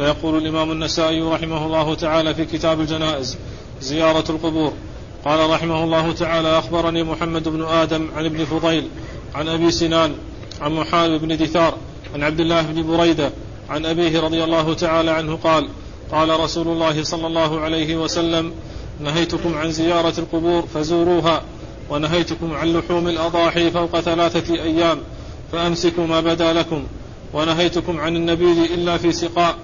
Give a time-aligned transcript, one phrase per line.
[0.00, 3.38] ويقول الإمام النسائي رحمه الله تعالى في كتاب الجنائز
[3.80, 4.72] زيارة القبور.
[5.24, 8.88] قال رحمه الله تعالى أخبرني محمد بن آدم عن ابن فضيل
[9.34, 10.14] عن أبي سنان
[10.60, 11.74] عن محارب بن دثار
[12.14, 13.30] عن عبد الله بن بريدة
[13.70, 15.68] عن أبيه رضي الله تعالى عنه قال
[16.12, 18.52] قال رسول الله صلى الله عليه وسلم
[19.00, 21.42] نهيتكم عن زيارة القبور فزوروها
[21.90, 24.98] ونهيتكم عن لحوم الأضاحي فوق ثلاثة أيام
[25.52, 26.86] فأمسكوا ما بدا لكم
[27.32, 29.56] ونهيتكم عن النبيذ إلا في سقاء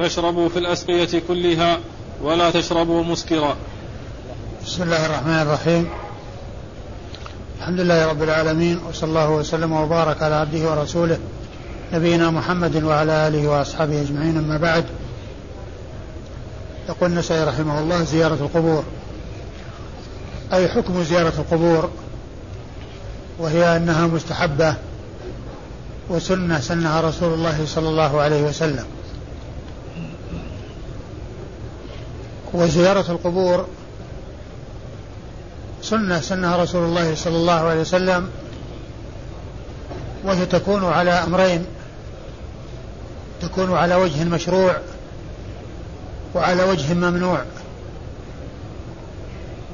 [0.00, 1.78] فاشربوا في الأسقية كلها
[2.22, 3.56] ولا تشربوا مسكرا.
[4.64, 5.88] بسم الله الرحمن الرحيم.
[7.58, 11.18] الحمد لله رب العالمين وصلى الله وسلم وبارك على عبده ورسوله
[11.92, 14.38] نبينا محمد وعلى آله وأصحابه أجمعين.
[14.38, 14.84] أما بعد
[16.88, 18.84] يقول النسائي رحمه الله زيارة القبور.
[20.52, 21.90] أي حكم زيارة القبور؟
[23.38, 24.74] وهي أنها مستحبة
[26.08, 28.84] وسنة سنها رسول الله صلى الله عليه وسلم.
[32.52, 33.66] وزيارة القبور
[35.82, 38.30] سنة سنها رسول الله صلى الله عليه وسلم
[40.24, 41.66] وهي تكون على أمرين
[43.42, 44.76] تكون على وجه مشروع
[46.34, 47.42] وعلى وجه ممنوع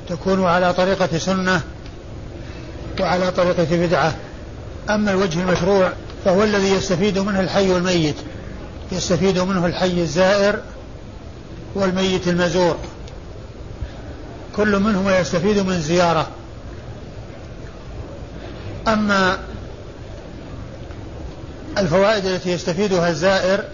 [0.09, 1.61] تكون على طريقة سنة
[3.01, 4.15] وعلى طريقة بدعة.
[4.91, 5.93] أما الوجه المشروع
[6.25, 8.17] فهو الذي يستفيد منه الحي والميت
[8.93, 10.61] يستفيد منه الحي الزائر
[11.77, 12.77] والميت المزور.
[14.57, 16.29] كل منهما يستفيد من زيارة.
[18.89, 19.39] أما
[21.79, 23.65] الفوائد التي يستفيدها الزائر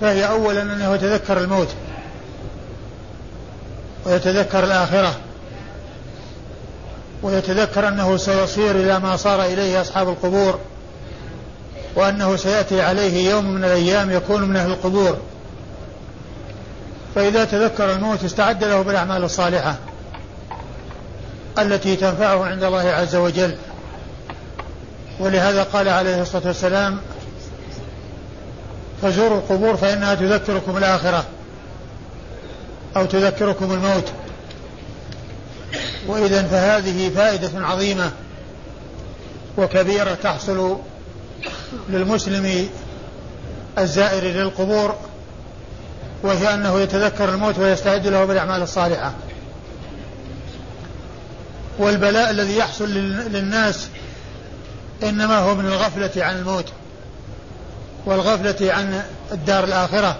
[0.00, 1.68] فهي أولا أنه يتذكر الموت
[4.06, 5.16] ويتذكر الآخرة
[7.22, 10.58] ويتذكر أنه سيصير إلى ما صار إليه أصحاب القبور
[11.96, 15.18] وأنه سيأتي عليه يوم من الأيام يكون من أهل القبور.
[17.14, 19.76] فإذا تذكر الموت استعد له بالأعمال الصالحة
[21.58, 23.56] التي تنفعه عند الله عز وجل.
[25.20, 26.98] ولهذا قال عليه الصلاة والسلام
[29.02, 31.24] فزوروا القبور فإنها تذكركم الآخرة
[32.96, 34.12] أو تذكركم الموت.
[36.06, 38.10] وإذا فهذه فائدة عظيمة
[39.58, 40.78] وكبيرة تحصل
[41.88, 42.68] للمسلم
[43.78, 44.94] الزائر للقبور
[46.22, 49.12] وهي أنه يتذكر الموت ويستعد له بالأعمال الصالحة.
[51.78, 53.88] والبلاء الذي يحصل للناس
[55.02, 56.72] إنما هو من الغفلة عن الموت
[58.06, 60.16] والغفلة عن الدار الآخرة.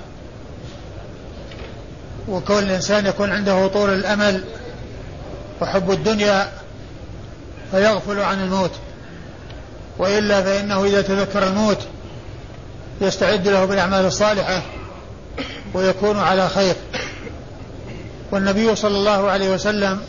[2.28, 4.44] وكون الإنسان يكون عنده طول الأمل
[5.60, 6.52] وحب الدنيا
[7.70, 8.72] فيغفل عن الموت.
[9.98, 11.78] وإلا فإنه إذا تذكر الموت
[13.00, 14.62] يستعد له بالأعمال الصالحة.
[15.74, 16.74] ويكون على خير.
[18.32, 20.00] والنبي صلى الله عليه وسلم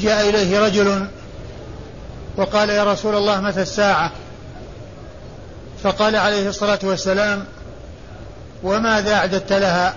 [0.00, 1.06] جاء إليه رجل
[2.36, 4.12] وقال يا رسول الله متى الساعة؟
[5.82, 7.44] فقال عليه الصلاة والسلام
[8.62, 9.94] وماذا أعددت لها؟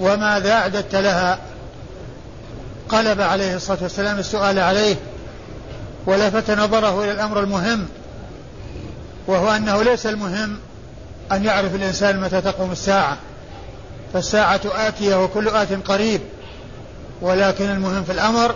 [0.00, 1.38] وماذا أعددت لها؟
[2.88, 4.96] قلب عليه الصلاة والسلام السؤال عليه
[6.06, 7.88] ولفت نظره إلى الأمر المهم
[9.26, 10.58] وهو أنه ليس المهم
[11.32, 13.18] أن يعرف الإنسان متى تقوم الساعة.
[14.12, 16.20] فالساعة آتية وكل آت قريب.
[17.20, 18.54] ولكن المهم في الأمر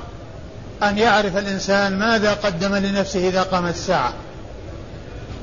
[0.83, 4.13] أن يعرف الإنسان ماذا قدم لنفسه إذا قامت الساعة.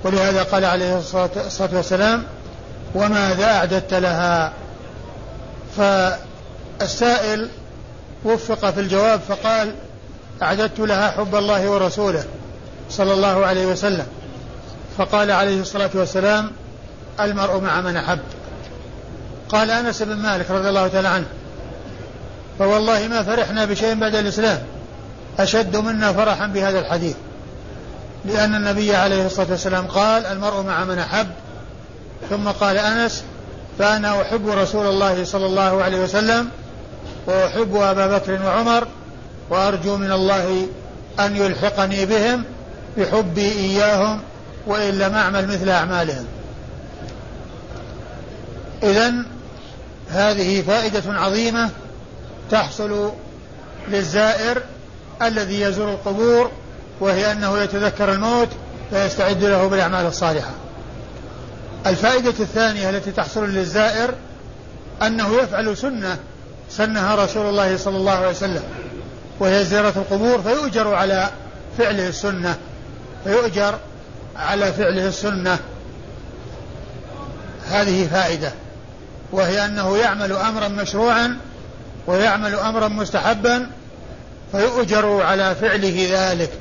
[0.03, 2.23] ولهذا قال عليه الصلاة والسلام
[2.95, 4.53] وماذا أعددت لها.
[5.77, 7.49] فالسائل
[8.25, 9.75] وفق في الجواب فقال
[10.41, 12.23] أعددت لها حب الله ورسوله
[12.89, 14.05] صلى الله عليه وسلم.
[14.97, 16.51] فقال عليه الصلاة والسلام
[17.19, 18.19] المرء مع من أحب.
[19.49, 21.25] قال أنس بن مالك رضي الله تعالى عنه
[22.59, 24.61] فوالله ما فرحنا بشيء بعد الإسلام
[25.39, 27.15] أشد منا فرحا بهذا الحديث.
[28.25, 31.27] لأن النبي عليه الصلاة والسلام قال المرء مع من أحب.
[32.29, 33.23] ثم قال أنس
[33.79, 36.49] فأنا أحب رسول الله صلى الله عليه وسلم
[37.28, 38.87] وأحب أبا بكر وعمر
[39.49, 40.67] وأرجو من الله
[41.19, 42.43] أن يلحقني بهم
[42.97, 44.22] بحبي إياهم
[44.67, 46.25] وإن لم أعمل مثل أعمالهم.
[48.83, 49.13] إذا
[50.09, 51.69] هذه فائدة عظيمة
[52.51, 53.11] تحصل
[53.87, 54.61] للزائر
[55.22, 56.51] الذي يزور القبور
[56.99, 58.49] وهي أنه يتذكر الموت
[58.89, 60.51] فيستعد له بالأعمال الصالحة.
[61.85, 64.16] الفائدة الثانية التي تحصل للزائر
[65.01, 66.17] أنه يفعل سنة
[66.69, 68.63] سنها رسول الله صلى الله عليه وسلم
[69.39, 71.29] وهي زيارة القبور فيؤجر على
[71.78, 72.57] فعله السنة
[73.23, 73.79] فيؤجر
[74.35, 75.59] على فعله السنة.
[77.69, 78.51] هذه فائدة.
[79.31, 81.37] وهي أنه يعمل أمرا مشروعا
[82.07, 83.69] ويعمل أمرا مستحبا
[84.51, 86.51] فيؤجر على فعله ذلك.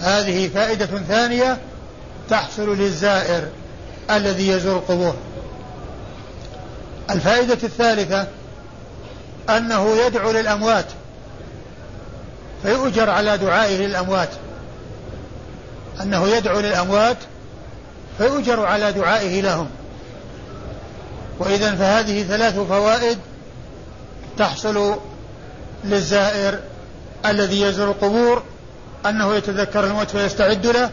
[0.00, 1.58] هذه فائدة ثانية
[2.30, 3.48] تحصل للزائر
[4.10, 5.14] الذي يزور القبور
[7.10, 8.26] الفائدة الثالثة
[9.48, 10.86] أنه يدعو للأموات
[12.62, 14.28] فيؤجر على دعائه للأموات.
[16.02, 17.16] أنه يدعو للأموات
[18.18, 19.68] فيؤجر على دعائه لهم.
[21.40, 23.18] وإذا فهذه ثلاث فوائد
[24.38, 24.96] تحصل
[25.84, 26.60] للزائر
[27.26, 28.42] الذي يزور القبور
[29.06, 30.90] أنه يتذكر الموت فيستعد له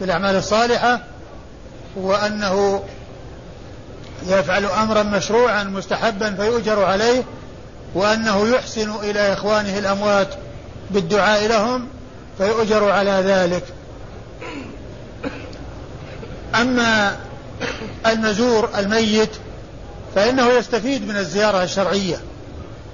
[0.00, 1.00] بالأعمال الصالحة
[1.96, 2.82] وأنه
[4.26, 7.22] يفعل أمرا مشروعا مستحبا فيؤجر عليه
[7.94, 10.28] وأنه يحسن إلى إخوانه الأموات
[10.90, 11.86] بالدعاء لهم
[12.38, 13.64] فيؤجر على ذلك.
[16.54, 17.16] أما
[18.06, 19.30] المزور الميت
[20.14, 22.20] فإنه يستفيد من الزيارة الشرعية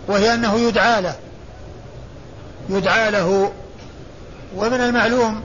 [0.09, 1.15] وهي أنه يدعى له
[2.69, 3.53] يدعى له.
[4.57, 5.43] ومن المعلوم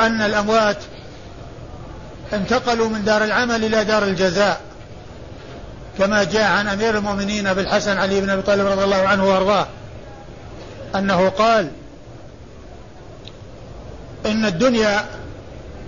[0.00, 0.76] أن الأموات
[2.32, 4.60] انتقلوا من دار العمل إلى دار الجزاء
[5.98, 9.66] كما جاء عن أمير المؤمنين بالحسن علي بن أبي طالب رضي الله عنه وأرضاه
[10.94, 11.70] أنه قال
[14.26, 15.04] إن الدنيا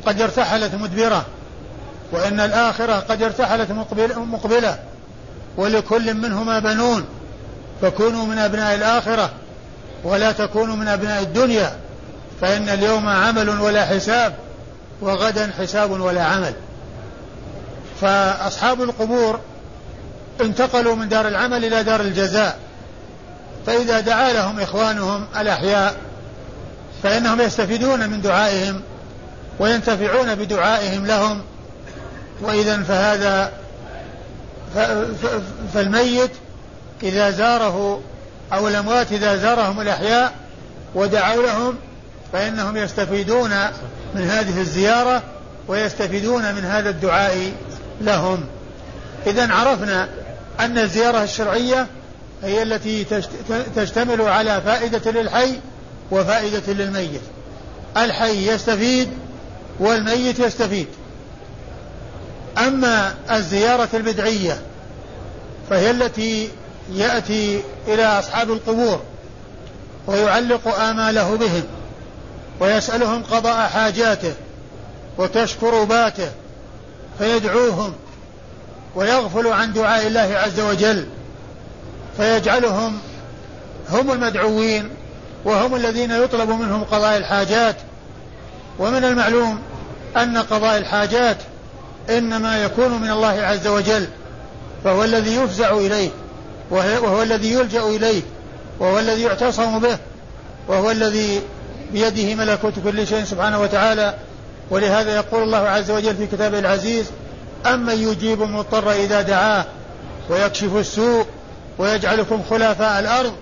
[0.06, 1.26] قد ارتحلت مدبرة
[2.12, 4.79] وإن الآخرة قد ارتحلت مقبلة.
[5.56, 7.05] ولكل منهما بنون.
[7.82, 9.31] فكونوا من أبناء الآخرة
[10.05, 11.76] ولا تكونوا من أبناء الدنيا
[12.41, 14.35] فإن اليوم عمل ولا حساب
[15.00, 16.55] وغدا حساب ولا عمل.
[18.00, 19.41] فأصحاب القبور
[20.41, 22.58] انتقلوا من دار العمل إلى دار الجزاء.
[23.67, 25.97] فإذا دعا لهم إخوانهم الأحياء
[27.02, 28.81] فإنهم يستفيدون من دعائهم
[29.58, 31.43] وينتفعون بدعائهم لهم.
[32.43, 33.52] وإذا فهذا
[35.75, 36.31] فالميت
[37.02, 38.00] إذا زاره
[38.52, 40.32] أو الأموات إذا زارهم الأحياء
[40.94, 41.75] ودعوا لهم
[42.32, 43.50] فإنهم يستفيدون
[44.14, 45.22] من هذه الزيارة
[45.69, 47.52] ويستفيدون من هذا الدعاء
[48.00, 48.44] لهم.
[49.26, 50.08] إذا عرفنا
[50.61, 51.87] أن الزيارة الشرعية
[52.43, 53.06] هي التي
[53.76, 55.61] تشتمل على فائدة للحي
[56.11, 57.20] وفائدة للميت.
[57.96, 59.08] الحي يستفيد
[59.81, 60.87] والميت يستفيد.
[62.58, 64.61] أما الزيارة البدعية
[65.70, 66.50] فهي التي
[66.93, 69.02] يأتي إلى أصحاب القبور
[70.06, 71.62] ويعلق آماله بهم
[72.61, 74.35] ويسألهم قضاء حاجاته
[75.19, 76.31] وتشكرباته
[77.19, 77.93] فيدعوهم
[78.94, 81.06] ويغفل عن دعاء الله عز وجل
[82.17, 82.99] فيجعلهم
[83.91, 84.91] هم المدعوين
[85.44, 87.76] وهم الذين يطلب منهم قضاء الحاجات
[88.79, 89.58] ومن المعلوم
[90.17, 91.37] أن قضاء الحاجات
[92.18, 94.06] إنما يكون من الله عز وجل
[94.84, 96.10] فهو الذي يفزع إليه
[96.70, 98.22] وهو الذي يلجأ إليه
[98.78, 99.98] وهو الذي يعتصم به
[100.68, 101.40] وهو الذي
[101.92, 104.14] بيده ملكوت كل شيء سبحانه وتعالى.
[104.70, 107.06] ولهذا يقول الله عز وجل في كتابه العزيز
[107.66, 109.64] أمن يجيب المضطر إذا دعاه
[110.28, 111.26] ويكشف السوء
[111.78, 113.32] ويجعلكم خلفاء الأرض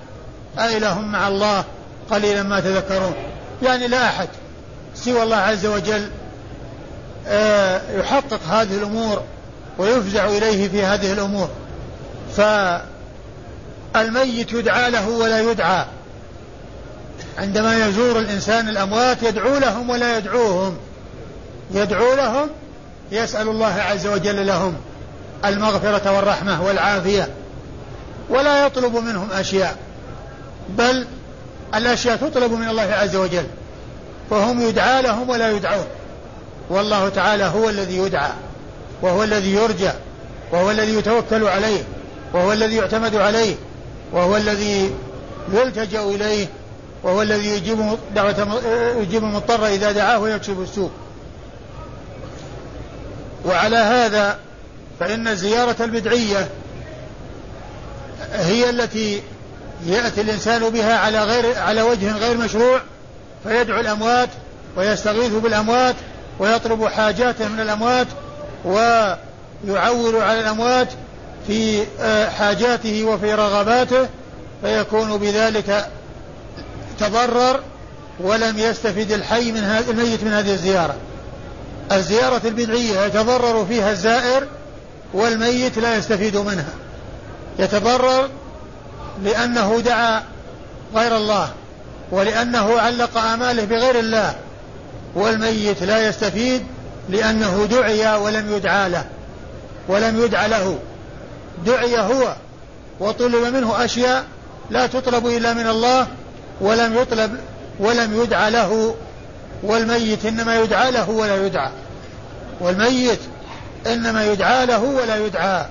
[0.59, 1.64] أإله مع الله
[2.11, 3.14] قليلا ما تذكرون.
[3.62, 4.29] يعني لا أحد
[4.94, 6.09] سوى الله عز وجل
[7.99, 9.23] يحقق هذه الأمور
[9.79, 11.49] ويفزع إليه في هذه الأمور.
[13.95, 15.85] فالميت يدعى له ولا يدعى.
[17.38, 20.76] عندما يزور الإنسان الأموات يدعو لهم ولا يدعوهم.
[21.71, 22.49] يدعو لهم
[23.12, 24.76] يسأل الله عز وجل لهم
[25.45, 27.29] المغفرة والرحمة والعافية.
[28.31, 29.76] ولا يطلب منهم أشياء
[30.69, 31.07] بل
[31.75, 33.47] الأشياء تطلب من الله عز وجل.
[34.31, 35.87] فهم يدعى لهم ولا يدعون.
[36.71, 38.33] والله تعالى هو الذي يدعى
[39.03, 39.91] وهو الذي يرجى
[40.53, 41.83] وهو الذي يتوكل عليه
[42.35, 43.55] وهو الذي يعتمد عليه
[44.13, 44.95] وهو الذي
[45.53, 46.47] يلتجأ إليه
[47.03, 47.79] وهو الذي يجيب
[48.15, 48.63] دعوة
[48.97, 50.91] يجيب المضطر إذا دعاه ويكشف السوء
[53.45, 54.39] وعلى هذا
[55.01, 56.49] فإن الزيارة البدعية
[58.33, 59.23] هي التي
[59.87, 62.81] يأتي الإنسان بها على غير على وجه غير مشروع
[63.45, 64.29] فيدعو الأموات
[64.77, 65.95] ويستغيث بالأموات
[66.38, 68.07] ويطلب حاجاته من الأموات
[68.64, 70.88] ويعول على الأموات
[71.47, 74.09] في آه، حاجاته وفي رغباته
[74.62, 75.88] فيكون بذلك
[77.00, 77.61] تضرر
[78.21, 80.95] ولم يستفد الحي من الميت من هذه الزيارة.
[81.92, 84.47] الزيارة البدعية يتضرر فيها الزائر
[85.14, 86.73] والميت لا يستفيد منها.
[87.59, 88.28] يتضرر
[89.25, 90.23] لأنه دعا
[90.95, 91.49] غير الله
[92.11, 94.35] ولأنه علق آماله بغير الله.
[95.15, 96.67] والميت لا يستفيد
[97.09, 99.05] لأنه دعي ولم يدعى له
[99.88, 100.79] ولم يدع له.
[101.67, 102.35] دعي هو
[103.00, 104.25] وطلب منه أشياء
[104.71, 106.07] لا تطلب إلا من الله
[106.61, 107.41] ولم يطلب
[107.81, 108.95] ولم يدعى له.
[109.62, 111.71] والميت إنما يدعى له ولا يدعى.
[112.61, 113.21] والميت
[113.87, 115.67] إنما يدعى له ولا يدعى.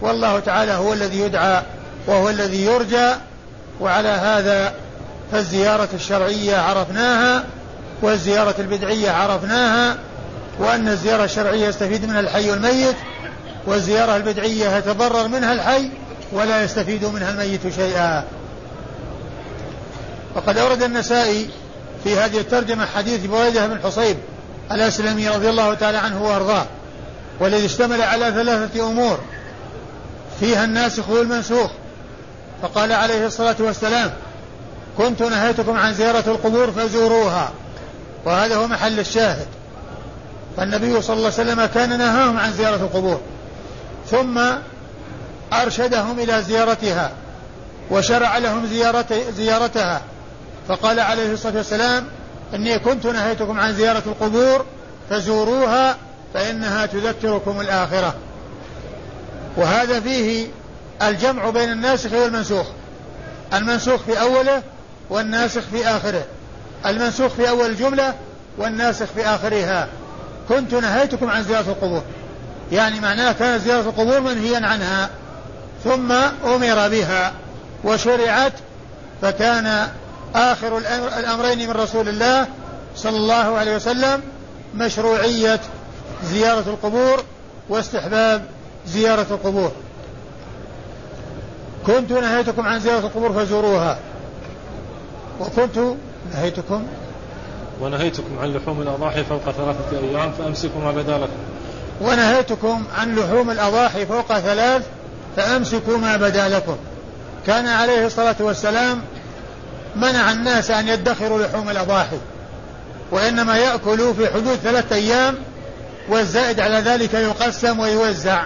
[0.00, 1.62] والله تعالى هو الذي يدعى
[2.06, 3.10] وهو الذي يرجى.
[3.80, 4.74] وعلى هذا
[5.32, 7.44] فالزيارة الشرعية عرفناها.
[8.02, 9.96] والزيارة البدعية عرفناها
[10.58, 12.96] وأن الزيارة الشرعية يستفيد منها الحي والميت
[13.66, 15.90] والزيارة البدعية يتضرر منها الحي
[16.32, 18.24] ولا يستفيد منها الميت شيئا.
[20.36, 21.50] وقد أورد النسائي
[22.04, 24.16] في هذه الترجمة حديث بريدة بن حصيب
[24.72, 26.66] الأسلمي رضي الله تعالى عنه وأرضاه
[27.40, 29.18] والذي اشتمل على ثلاثة أمور
[30.40, 31.70] فيها الناسخ والمنسوخ
[32.62, 34.12] فقال عليه الصلاة والسلام
[34.98, 37.52] كنت نهيتكم عن زيارة القبور فزوروها.
[38.24, 39.46] وهذا هو محل الشاهد.
[40.56, 43.20] فالنبي صلى الله عليه وسلم كان نهاهم عن زيارة القبور
[44.10, 44.40] ثم
[45.52, 47.12] أرشدهم إلى زيارتها
[47.90, 49.06] وشرع لهم زيارة
[49.36, 50.02] زيارتها.
[50.68, 52.06] فقال عليه الصلاة والسلام
[52.54, 54.64] إني كنت نهيتكم عن زيارة القبور
[55.10, 55.96] فزوروها
[56.34, 58.14] فإنها تذكركم الآخرة.
[59.56, 60.46] وهذا فيه
[61.02, 62.66] الجمع بين الناسخ والمنسوخ.
[63.54, 64.62] المنسوخ في أوله
[65.10, 66.24] والناسخ في آخره.
[66.86, 68.14] المنسوخ في أول الجملة
[68.58, 69.88] والناسخ في آخرها.
[70.48, 72.02] كنت نهيتكم عن زيارة القبور.
[72.72, 75.10] يعني معناه كانت زيارة القبور منهيا عنها.
[75.84, 76.12] ثم
[76.44, 77.32] أمر بها.
[77.84, 78.52] وشرعت
[79.22, 79.88] فكان
[80.34, 80.78] آخر
[81.18, 82.46] الأمرين من رسول الله
[82.96, 84.22] صلى الله عليه وسلم
[84.74, 85.60] مشروعية
[86.24, 87.24] زيارة القبور
[87.68, 88.44] واستحباب
[88.86, 89.72] زيارة القبور.
[91.86, 93.98] كنت نهيتكم عن زيارة القبور فزوروها.
[95.40, 95.78] وكنت
[96.34, 96.86] نهيتكم؟
[97.80, 101.38] ونهيتكم عن لحوم الأضاحي فوق ثلاثة أيام فأمسكوا ما بدا لكم
[102.00, 104.86] ونهيتكم عن لحوم الأضاحي فوق ثلاث
[105.36, 106.76] فأمسكوا ما بدا لكم
[107.46, 109.02] كان عليه الصلاة والسلام
[109.96, 112.18] منع الناس أن يدخروا لحوم الأضاحي
[113.10, 115.34] وإنما يأكلوا في حدود ثلاثة أيام
[116.08, 118.42] والزائد على ذلك يقسم ويوزع.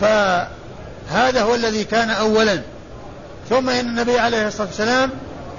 [0.00, 2.60] فهذا هو الذي كان أولا.
[3.50, 5.10] ثم إن النبي عليه الصلاة والسلام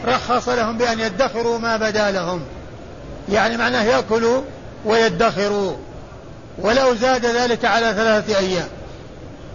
[0.05, 2.41] رخص لهم بأن يدخروا ما بدا لهم.
[3.29, 4.41] يعني معناه يأكلوا
[4.85, 5.73] ويدخروا.
[6.57, 8.67] ولو زاد ذلك على ثلاثة أيام.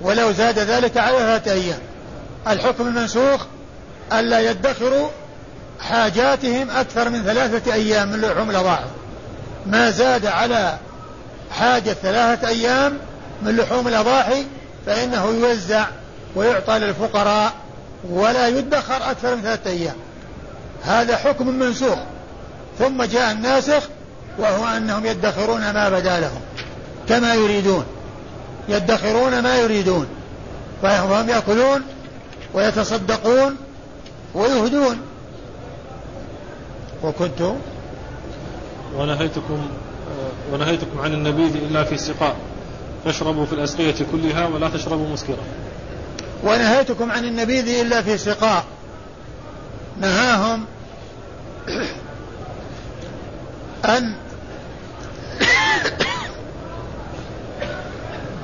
[0.02, 1.78] ولو زاد ذلك على ثلاثة أيام.
[2.48, 3.44] الحكم المنسوخ
[4.12, 5.08] ألا يدخروا
[5.80, 8.84] حاجاتهم أكثر من ثلاثة أيام من لحوم الأضاحي.
[9.66, 10.78] ما زاد على
[11.50, 12.98] حاجة ثلاثة أيام
[13.42, 14.46] من لحوم الأضاحي
[14.86, 15.86] فإنه يوزع
[16.34, 17.52] ويعطى للفقراء
[18.10, 19.94] ولا يدخر أكثر من ثلاثة أيام.
[20.82, 21.98] هذا حكم منسوخ.
[22.78, 23.82] ثم جاء الناسخ
[24.38, 26.40] وهو أنهم يدخرون ما بدا لهم.
[27.08, 27.84] كما يريدون.
[28.68, 30.06] يدخرون ما يريدون.
[30.82, 31.82] فهم يأكلون
[32.54, 33.56] ويتصدقون
[34.34, 35.00] ويهدون.
[37.02, 37.52] وكنت
[38.96, 39.66] ونهيتكم
[40.52, 42.36] ونهيتكم عن النبيذ إلا في سقاء
[43.04, 45.44] فاشربوا في الأسقية كلها ولا تشربوا مسكرا.
[46.44, 48.64] ونهيتكم عن النبيذ إلا في سقاء
[50.00, 50.64] نهاهم
[53.84, 54.14] أن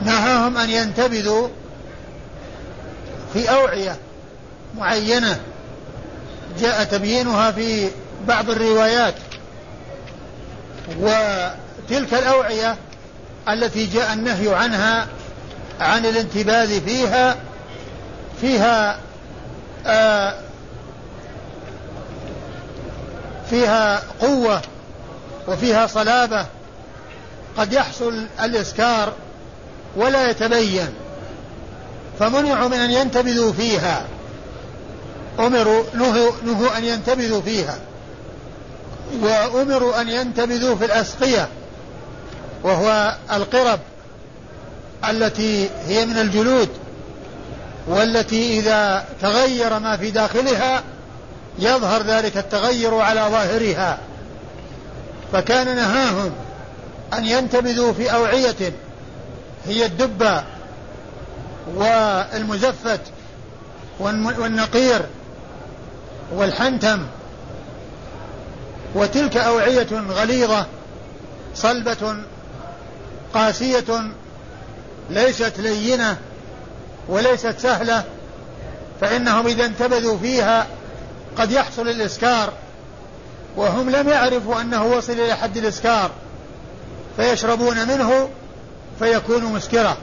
[0.03, 1.49] نهاهم أن ينتبذوا
[3.33, 3.97] في أوعية
[4.79, 5.41] معينة.
[6.61, 7.89] جاء تبيينها في
[8.29, 9.15] بعض الروايات.
[10.99, 12.77] وتلك الأوعية
[13.49, 15.07] التي جاء النهي عنها
[15.81, 17.37] عن الانتباذ فيها
[18.41, 18.99] فيها
[19.87, 20.35] آه
[23.53, 24.63] فيها قوة
[25.49, 26.47] وفيها صلابة
[27.57, 29.13] قد يحصل الإسكار
[29.97, 30.89] ولا يتبين.
[32.19, 34.07] فمنعوا من أن ينتبذوا فيها.
[35.39, 37.79] أمروا نهوا, نهوا أن ينتبذوا فيها.
[39.21, 41.49] وأمروا أن ينتبذوا في الأسقية
[42.63, 43.81] وهو القرب
[45.11, 46.69] التي هي من الجلود
[47.89, 50.83] والتي إذا تغير ما في داخلها
[51.59, 53.99] يظهر ذلك التغير على ظاهرها.
[55.33, 56.33] فكان نهاهم
[57.13, 58.73] أن ينتبذوا في أوعية
[59.67, 60.45] هي الدبة
[61.75, 63.01] والمزفت
[63.99, 65.07] والنقير
[66.33, 67.07] والحنتم.
[68.95, 70.67] وتلك أوعية غليظة
[71.55, 72.17] صلبة
[73.35, 74.13] قاسية
[75.11, 76.17] ليست لينة
[77.09, 78.05] وليست سهلة
[79.01, 80.67] فإنهم إذا انتبذوا فيها
[81.37, 82.53] قد يحصل الإسكار
[83.57, 86.11] وهم لم يعرفوا أنه وصل إلى حد الإسكار
[87.17, 88.29] فيشربون منه
[88.99, 89.97] فيكون مسكرا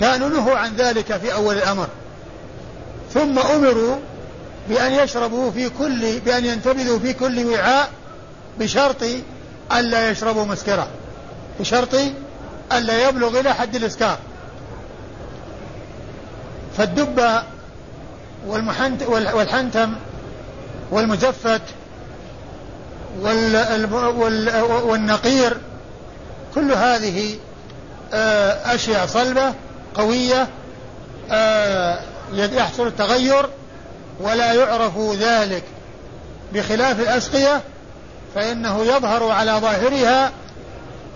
[0.00, 1.88] كانوا نهوا عن ذلك في أول الأمر.
[3.14, 3.96] ثم أمروا
[4.68, 7.90] بأن يشربوا في كل بأن ينتبذوا في كل وعاء
[8.58, 9.04] بشرط
[9.72, 10.88] ألا يشربوا مسكرة
[11.60, 11.94] بشرط
[12.72, 14.18] ألا يبلغ إلى حد الإسكار.
[16.76, 17.42] فالدب
[18.46, 19.94] والحنتم
[20.90, 21.62] والمزفت
[24.84, 25.56] والنقير
[26.54, 27.38] كل هذه
[28.12, 29.52] آه، أشياء صلبة
[29.94, 30.48] قوية
[31.30, 32.00] آه،
[32.32, 33.46] يحصل التغير
[34.20, 35.62] ولا يعرف ذلك.
[36.52, 37.60] بخلاف الأسقية
[38.34, 40.30] فإنه يظهر على ظاهرها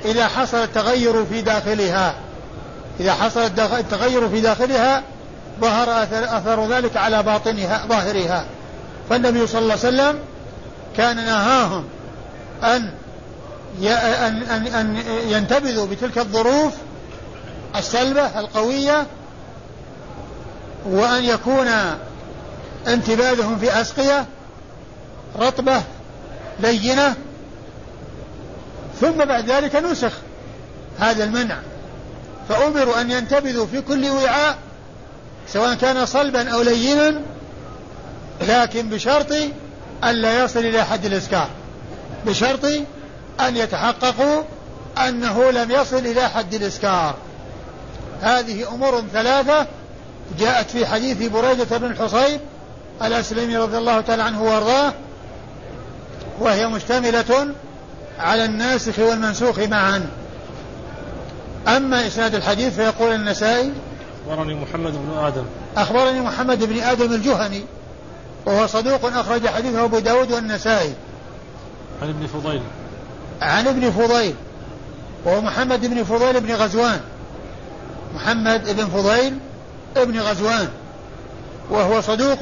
[0.05, 2.15] إذا حصل التغير في داخلها.
[3.01, 3.41] إذا حصل
[3.79, 5.03] التغير في داخلها
[5.61, 8.45] ظهر أثر ذلك على باطنها ظاهرها.
[9.11, 10.19] فالنبي صلى الله عليه وسلم
[10.97, 11.85] كان نهاهم
[12.63, 12.91] أن
[13.83, 14.43] أن
[14.75, 16.73] أن, ينتبذوا بتلك الظروف
[17.77, 19.07] السلبة القوية
[20.87, 21.69] وأن يكون
[22.87, 24.27] انتباذهم في أسقية
[25.39, 25.83] رطبة
[26.61, 27.15] لينة
[29.01, 30.13] ثم بعد ذلك نسخ
[30.99, 31.59] هذا المنع.
[32.49, 34.59] فأمروا أن ينتبذوا في كل وعاء
[35.49, 37.21] سواء كان صلبا أو لينا
[38.41, 39.33] لكن بشرط
[40.05, 41.49] ألا يصل إلى حد الإسكار
[42.27, 42.65] بشرط
[43.41, 44.43] أن يتحققوا
[45.09, 47.15] أنه لم يصل إلى حد الإسكار
[48.23, 49.67] هذه أمور ثلاثة
[50.39, 52.41] جاءت في حديث بريدة بن الحصيب
[53.03, 54.93] الأسلمي رضي الله تعالى عنه وأرضاه
[56.41, 57.55] وهي مشتملة
[58.19, 60.07] على الناسخ والمنسوخ معا.
[61.69, 63.73] أما إسناد الحديث فيقول النسائي
[64.27, 65.45] أخبرني محمد بن آدم.
[65.77, 67.65] أخبرني محمد بن آدم الجهني.
[68.49, 70.95] وهو صدوق أخرج حديثه أبو داود والنسائي.
[72.03, 72.63] عن ابن فضيل.
[73.43, 74.35] عن ابن فضيل.
[75.25, 77.01] وهو محمد بن فضيل بن غزوان.
[78.15, 79.39] محمد بن فضيل
[79.97, 80.69] بن غزوان.
[81.71, 82.39] وهو صدوق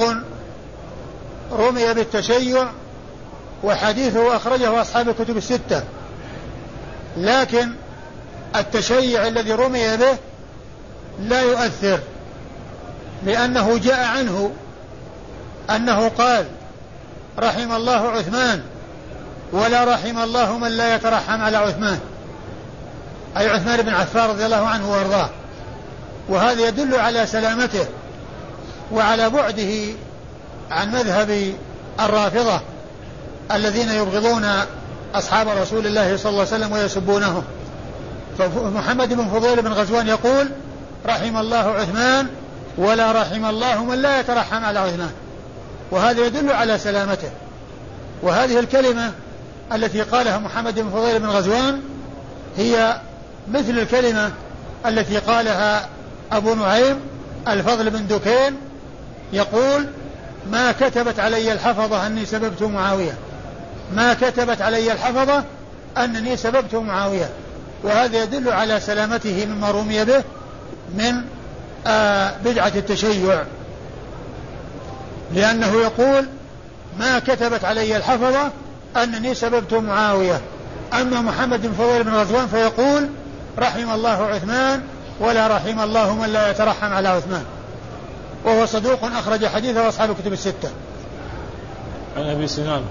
[1.53, 2.69] رمي بالتشيع
[3.65, 5.83] وحديثه أخرجه أصحاب الكتب الستة.
[7.17, 7.73] لكن
[8.57, 10.17] التشيع الذي رمي به
[11.21, 11.99] لا يؤثر
[13.27, 14.53] لأنه جاء عنه
[15.71, 16.47] أنه قال
[17.39, 18.63] رحم الله عثمان
[19.53, 21.99] ولا رحم الله من لا يترحم على عثمان.
[23.37, 25.31] أي عثمان بن عفان رضي الله عنه وأرضاه.
[26.29, 27.87] وهذا يدل على سلامته
[28.93, 29.95] وعلى بعده
[30.71, 31.55] عن مذهب
[32.01, 32.61] الرافضة
[33.53, 34.47] الذين يبغضون
[35.15, 37.45] أصحاب رسول الله صلى الله عليه وسلم ويسبونهم
[38.39, 40.51] فمحمد بن فضيل بن غزوان يقول
[41.07, 42.27] رحم الله عثمان
[42.79, 45.11] ولا رحم الله من لا يترحم على عثمان.
[45.91, 47.31] وهذا يدل على سلامته.
[48.23, 49.13] وهذه الكلمة
[49.73, 51.81] التي قالها محمد بن فضيل بن غزوان
[52.57, 53.01] هي
[53.49, 54.33] مثل الكلمة
[54.87, 55.89] التي قالها
[56.33, 57.01] أبو نعيم
[57.49, 58.57] الفضل بن دكين
[59.33, 59.87] يقول
[60.51, 63.15] ما كتبت علي الحفظة أني سببت معاوية.
[63.95, 65.45] ما كتبت علي الحفظة
[65.97, 67.31] أنني سببت معاوية.
[67.83, 70.23] وهذا يدل على سلامته مما رمي به
[70.95, 71.15] من
[71.87, 73.45] آه بدعة التشيع.
[75.35, 76.27] لأنه يقول
[76.99, 78.51] ما كتبت علي الحفظة
[78.97, 80.41] أنني سببت معاوية.
[80.93, 83.09] أما محمد بن فضيل بن غزوان فيقول
[83.59, 84.83] رحم الله عثمان
[85.21, 87.45] ولا رحم الله من لا يترحم على عثمان.
[88.45, 90.71] وهو صدوق أخرج حديثه أصحاب الكتب الستة.
[92.17, 92.83] عن أبي سنان.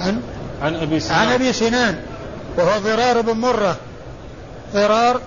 [0.00, 0.22] عن؟
[0.62, 1.18] عن أبي سنان.
[1.18, 2.00] عن أبي سنان.
[2.56, 3.76] وهو ضرار بن مرة.
[4.74, 5.20] ضرار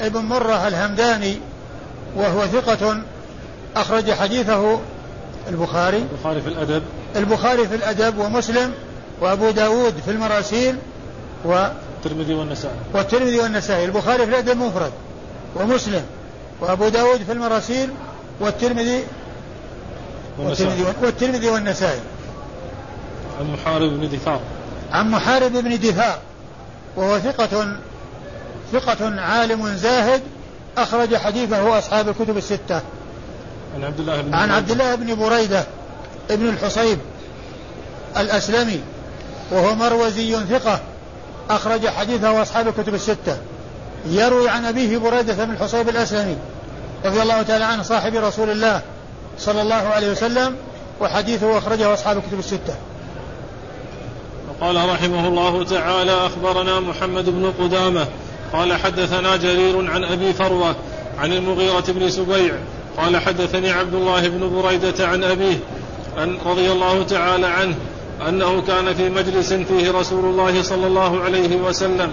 [0.00, 1.38] ابن مرة الهمداني.
[2.16, 3.02] وهو ثقة
[3.76, 4.78] أخرج حديثه
[5.48, 6.06] البخاري.
[6.12, 6.82] البخاري في الأدب.
[7.16, 8.72] البخاري في الأدب ومسلم
[9.20, 10.76] وأبو داود في المراسيل
[11.44, 12.76] و الترمذي والنسائي.
[12.94, 13.84] والترمذي والنسائي.
[13.84, 14.92] البخاري في الأدب مفرد
[15.56, 16.02] ومسلم
[16.60, 17.90] وأبو داود في المراسيل
[18.40, 19.04] والترمذي
[20.38, 22.00] والترمذي, والترمذي والنسائي.
[23.40, 24.40] عن محارب بن دثار.
[24.92, 26.18] عن محارب بن دثار.
[26.96, 27.76] وهو ثقة
[28.72, 30.22] ثقة عالم زاهد
[30.78, 32.80] أخرج حديثه أصحاب الكتب الستة.
[33.74, 35.64] عن عبد الله بن عن عبد الله بن بريدة
[36.30, 36.98] ابن الحصيب
[38.16, 38.80] الأسلمي
[39.50, 40.80] وهو مروزي ثقة
[41.50, 43.36] أخرج حديثه أصحاب الكتب الستة.
[44.06, 46.36] يروي عن أبيه بريدة بن الحصيب الأسلمي
[47.04, 48.82] رضي الله تعالى عنه صاحب رسول الله
[49.38, 50.56] صلى الله عليه وسلم
[51.00, 52.74] وحديثه أخرجه أصحاب الكتب الستة.
[54.48, 58.06] وقال رحمه الله تعالى أخبرنا محمد بن قدامة
[58.52, 60.76] قال حدثنا جرير عن أبي فروة
[61.18, 62.54] عن المغيرة بن سبيع
[62.98, 65.56] قال حدثني عبد الله بن بريدة عن أبيه
[66.18, 67.74] أن رضي الله تعالى عنه
[68.28, 72.10] أنه كان في مجلس فيه رسول الله صلى الله عليه وسلم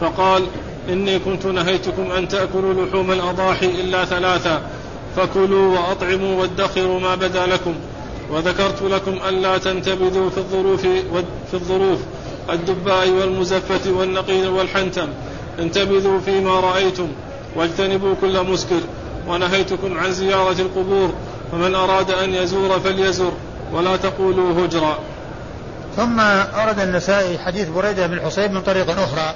[0.00, 0.42] فقال
[0.88, 4.62] إني كنت نهيتكم أن تأكلوا لحوم الأضاحي إلا ثلاثا
[5.16, 7.74] فكلوا وأطعموا وادخروا ما بدا لكم
[8.30, 10.80] وذكرت لكم ألا تنتبذوا في الظروف
[11.50, 11.98] في الظروف
[12.50, 15.08] الدباء والمزفة والنقير والحنتم
[15.58, 17.08] انتبذوا فيما رأيتم
[17.56, 18.80] واجتنبوا كل مسكر
[19.28, 21.14] ونهيتكم عن زيارة القبور
[21.52, 23.32] فمن أراد أن يزور فليزر
[23.72, 24.98] ولا تقولوا هجرا.
[25.96, 29.34] ثم أورد النسائي حديث بريدة بن الحصيب من طريق أخرى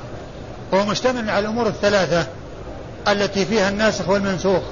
[0.73, 2.27] وهو مشتمل على الأمور الثلاثة
[3.09, 4.63] التي فيها الناسخ والمنسوخ.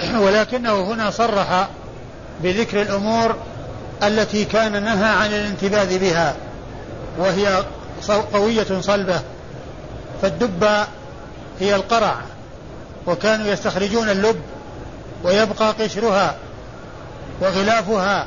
[0.24, 1.68] ولكنه هنا صرح
[2.42, 3.36] بذكر الأمور
[4.02, 6.34] التي كان نهى عن الانتباذ بها
[7.18, 7.64] وهي
[8.32, 9.20] قوية صلبة
[10.22, 10.86] فالدبة
[11.60, 12.16] هي القرع.
[13.08, 14.40] وكانوا يستخرجون اللب
[15.24, 16.36] ويبقى قشرها
[17.40, 18.26] وغلافها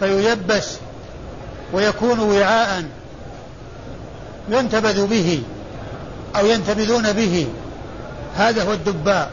[0.00, 0.76] فييبس
[1.72, 2.84] ويكون وعاء
[4.48, 5.42] ينتبذ به
[6.36, 7.48] أو ينتبذون به.
[8.36, 9.30] هذا هو الدباء.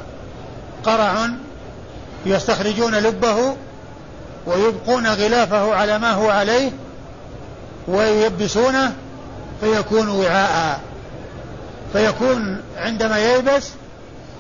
[0.83, 1.29] قرع
[2.25, 3.55] يستخرجون لبه
[4.45, 6.71] ويبقون غلافه على ما هو عليه
[7.87, 8.93] وييبسونه
[9.61, 10.79] فيكون وعاء.
[11.93, 13.69] فيكون عندما ييبس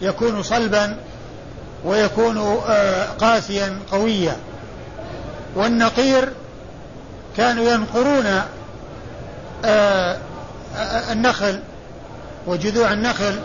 [0.01, 0.97] يكون صلبا
[1.85, 4.37] ويكون آه، قاسيا قويا.
[5.55, 6.29] والنقير
[7.37, 8.41] كانوا ينقرون
[9.65, 10.17] آه،
[11.11, 11.59] النخل
[12.47, 13.39] وجذوع النخل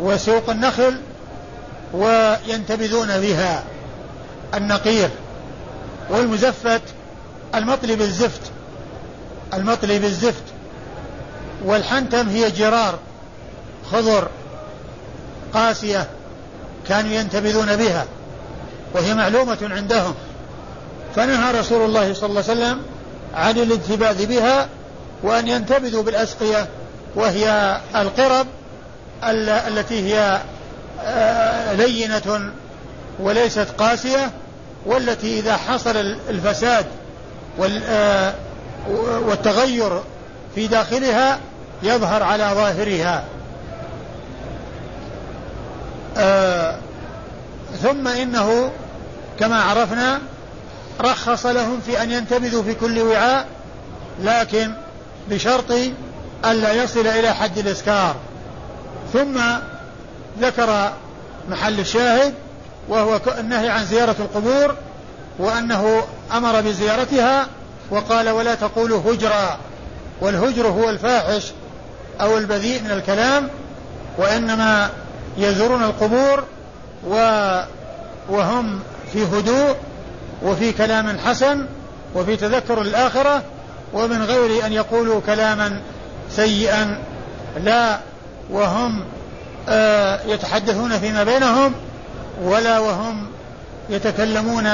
[0.00, 0.96] وسوق النخل
[1.92, 3.64] وينتبذون بها
[4.54, 5.10] النقير
[6.10, 6.82] والمزفت
[7.54, 8.40] المطلي بالزفت
[9.54, 10.42] المطلي بالزفت
[11.64, 12.98] والحنتم هي جرار
[13.92, 14.28] خضر
[15.54, 16.06] قاسية
[16.88, 18.06] كانوا ينتبذون بها
[18.94, 20.14] وهي معلومة عندهم.
[21.16, 22.80] فنهى رسول الله صلى الله عليه وسلم
[23.34, 24.68] عن الانتباذ بها
[25.22, 26.68] وأن ينتبذوا بالأسقية
[27.14, 28.46] وهي القرب
[29.68, 30.40] التي هي
[31.00, 32.52] آه، لينة
[33.18, 34.30] وليست قاسية
[34.86, 35.96] والتي إذا حصل
[36.30, 36.86] الفساد
[37.86, 38.34] آه،
[39.26, 40.00] والتغير
[40.54, 41.38] في داخلها
[41.82, 43.24] يظهر على ظاهرها.
[46.16, 46.76] آه
[47.82, 48.72] ثم إنه
[49.40, 50.20] كما عرفنا
[51.00, 53.46] رخص لهم في أن ينتبذوا في كل وعاء
[54.20, 54.72] لكن
[55.30, 55.72] بشرط
[56.44, 58.16] ألا يصل إلى حد الإسكار.
[59.12, 59.40] ثم
[60.40, 60.92] ذكر
[61.48, 62.34] محل الشاهد
[62.88, 64.74] وهو النهي عن زيارة القبور
[65.38, 67.46] وأنه أمر بزيارتها
[67.90, 69.58] وقال ولا تقولوا هجرا
[70.20, 71.52] والهجر هو الفاحش
[72.20, 73.48] أو البذيء من الكلام
[74.18, 74.90] وإنما
[75.38, 76.44] يزورون القبور
[77.08, 77.14] و
[78.28, 78.80] وهم
[79.12, 79.76] في هدوء
[80.42, 81.66] وفي كلام حسن
[82.14, 83.42] وفي تذكر الآخرة
[83.92, 85.80] ومن غير أن يقولوا كلاما
[86.30, 86.98] سيئا.
[87.64, 87.98] لا
[88.50, 89.04] وهم
[89.68, 91.74] آه يتحدثون فيما بينهم
[92.42, 93.26] ولا وهم
[93.90, 94.66] يتكلمون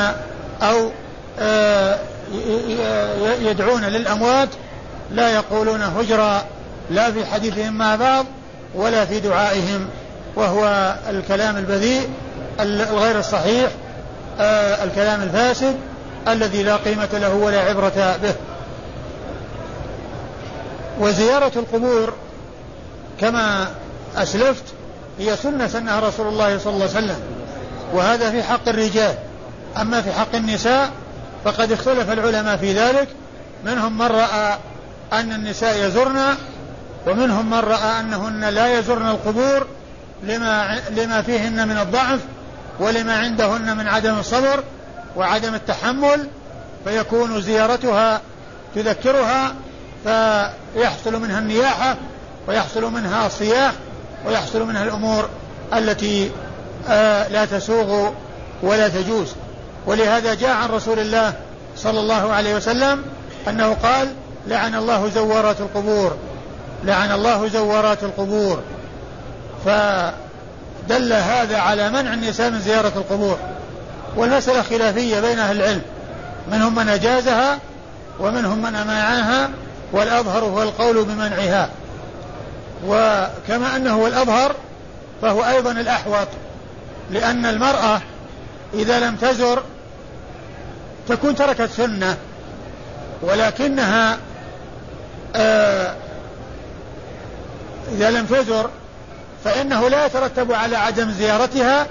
[0.63, 0.91] أو
[1.39, 1.99] آه
[3.41, 4.49] يدعون للأموات
[5.11, 6.45] لا يقولون هجرا
[6.91, 8.27] لا في حديثهم مع بعض
[8.75, 9.89] ولا في دعائهم.
[10.39, 12.09] وهو الكلام البذيء
[12.61, 13.71] الغير الصحيح
[14.41, 15.77] آه الكلام الفاسد
[16.29, 18.35] الذي لا قيمة له ولا عبرة به.
[21.01, 22.13] وزيارة القبور
[23.21, 23.69] كما
[24.17, 24.65] أسلفت
[25.19, 27.21] هي سنة سنها رسول الله صلى الله عليه وسلم
[27.93, 29.15] وهذا في حق الرجال.
[29.81, 30.91] أما في حق النساء
[31.45, 33.09] فقد اختلف العلماء في ذلك
[33.65, 34.59] منهم من رأى
[35.13, 36.35] أن النساء يزرن
[37.07, 39.67] ومنهم من رأى أنهن لا يزرن القبور
[40.23, 42.21] لما لما فيهن من الضعف
[42.81, 44.65] ولما عندهن من عدم الصبر
[45.17, 46.29] وعدم التحمل
[46.85, 48.21] فيكون زيارتها
[48.75, 49.55] تذكرها
[50.05, 51.97] فيحصل منها النياحة
[52.49, 53.73] ويحصل منها الصياح
[54.27, 55.29] ويحصل منها الأمور
[55.75, 56.31] التي
[56.89, 58.11] آه لا تسوغ
[58.63, 59.29] ولا تجوز.
[59.87, 61.33] ولهذا جاء عن رسول الله
[61.77, 63.03] صلى الله عليه وسلم
[63.49, 64.09] أنه قال
[64.47, 66.17] لعن الله زوارات القبور
[66.85, 68.63] لعن الله زوارات القبور.
[69.69, 73.39] فدل هذا على منع النساء من زيارة القبور.
[74.17, 75.83] والمسألة خلافية بين أهل العلم.
[76.51, 77.59] منهم من أجازها
[78.21, 79.51] ومنهم من أمانعها
[79.93, 81.69] والأظهر هو القول بمنعها.
[82.87, 84.55] وكما أنه الأظهر
[85.23, 86.29] فهو أيضا الأحوط.
[87.11, 88.01] لأن المرأة
[88.75, 89.63] إذا لم تزر
[91.09, 92.17] تكون تركت سنة.
[93.23, 94.19] ولكنها
[95.37, 95.95] آه
[97.93, 98.71] إذا لم تزر
[99.45, 101.87] فإنه لا يترتب على عدم زيارتها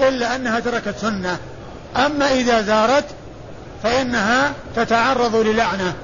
[0.00, 1.38] إلا أنها تركت سنة.
[1.96, 3.04] أما إذا زارت
[3.82, 5.94] فإنها تتعرض للعنة.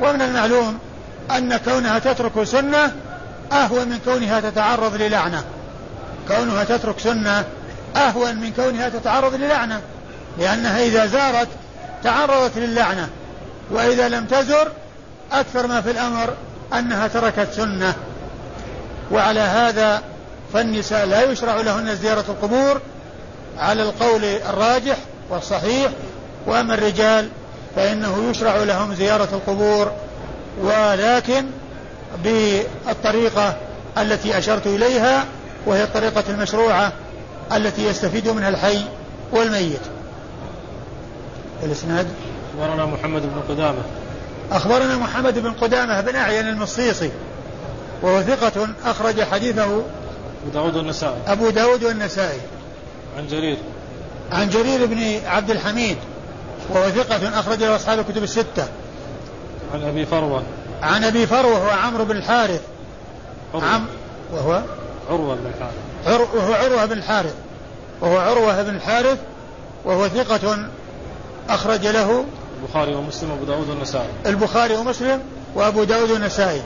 [0.00, 0.78] ومن المعلوم
[1.30, 2.92] أن كونها تترك سنة
[3.52, 5.44] أهون من كونها تتعرض للعنة.
[6.28, 7.44] كونها تترك سنة
[7.96, 9.80] أهون من كونها تتعرض للعنة.
[10.38, 11.48] لأنها إذا زارت
[12.04, 13.08] تعرضت للعنة.
[13.70, 14.68] وإذا لم تزر
[15.32, 16.34] أكثر ما في الأمر
[16.72, 17.94] أنها تركت سنة.
[19.10, 20.02] وعلى هذا
[20.54, 22.80] فالنساء لا يشرع لهن زيارة القبور
[23.58, 24.96] على القول الراجح
[25.30, 25.90] والصحيح
[26.46, 27.28] وأما الرجال
[27.76, 29.92] فإنه يشرع لهم زيارة القبور
[30.62, 31.44] ولكن
[32.24, 33.56] بالطريقة
[33.98, 35.24] التي أشرت إليها
[35.66, 36.92] وهي الطريقة المشروعة
[37.56, 38.84] التي يستفيد منها الحي
[39.32, 39.80] والميت.
[41.62, 42.06] الإسناد
[42.54, 43.82] أخبرنا محمد بن قدامة.
[44.52, 47.10] أخبرنا محمد بن قدامة بن أعين المصيصي
[48.02, 49.82] وهو ثقة أخرج حديثه
[50.44, 51.18] أبو داود والنسائي.
[51.26, 52.40] أبو داود والنسائي.
[53.18, 53.56] عن جرير.
[54.32, 55.96] عن جرير بن عبد الحميد
[56.70, 58.68] وهو ثقة أخرج له أصحاب الكتب الستة.
[59.74, 60.42] عن أبي فروة.
[60.82, 62.62] عن أبي فروة وهو عمرو بن الحارث.
[63.54, 63.86] عم
[64.32, 64.62] وهو؟
[65.10, 65.74] عروة بن الحارث.
[66.06, 67.34] عر وهو عروة بن الحارث.
[68.00, 69.18] وهو عروة بن الحارث
[69.84, 70.68] وهو ثقة
[71.48, 72.24] أخرج له
[72.62, 74.08] البخاري ومسلم وأبو داود والنسائي.
[74.26, 75.20] البخاري ومسلم
[75.54, 76.62] وأبو داود والنسائي.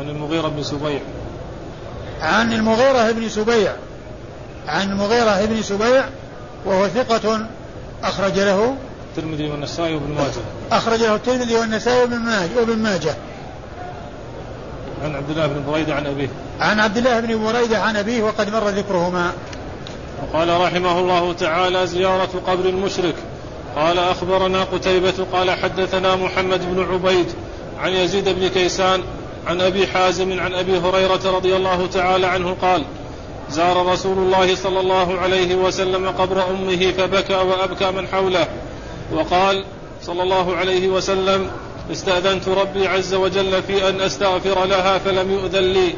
[0.00, 1.00] عن المغيرة بن سبيع.
[2.22, 3.72] عن المغيرة بن سبيع.
[4.68, 6.04] عن المغيرة بن سبيع
[6.66, 7.46] وهو ثقة
[8.04, 8.76] أخرج له
[9.10, 10.42] الترمذي والنسائي وابن ماجه.
[10.72, 13.14] أخرج له الترمذي والنسائي وابن ماجه وابن ماجه.
[15.04, 16.28] عن عبد الله بن بريدة عن أبيه.
[16.60, 19.32] عن عبد الله بن بريدة عن أبيه وقد مر ذكرهما.
[20.22, 23.14] وقال رحمه الله تعالى زيارة قبر المشرك.
[23.76, 27.26] قال أخبرنا قتيبة قال حدثنا محمد بن عبيد
[27.80, 29.02] عن يزيد بن كيسان
[29.46, 32.84] عن أبي حازم عن أبي هريرة رضي الله تعالى عنه قال
[33.50, 38.46] زار رسول الله صلى الله عليه وسلم قبر أمه فبكى وأبكى من حوله
[39.12, 39.64] وقال
[40.02, 41.50] صلى الله عليه وسلم
[41.92, 45.94] استأذنت ربي عز وجل في أن أستغفر لها فلم يؤذن لي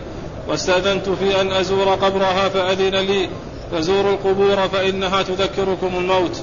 [0.49, 3.29] واستأذنت في أن أزور قبرها فأذن لي
[3.73, 6.43] فزوروا القبور فإنها تذكركم الموت.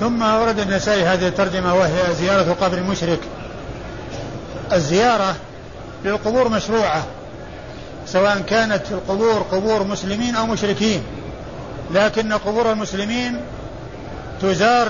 [0.00, 3.18] ثم ورد النسائي هذه الترجمة وهي زيارة قبر المشرك
[4.72, 5.36] الزيارة
[6.04, 7.04] للقبور مشروعة
[8.06, 11.02] سواء كانت القبور قبور مسلمين أو مشركين.
[11.94, 13.40] لكن قبور المسلمين
[14.42, 14.88] تزار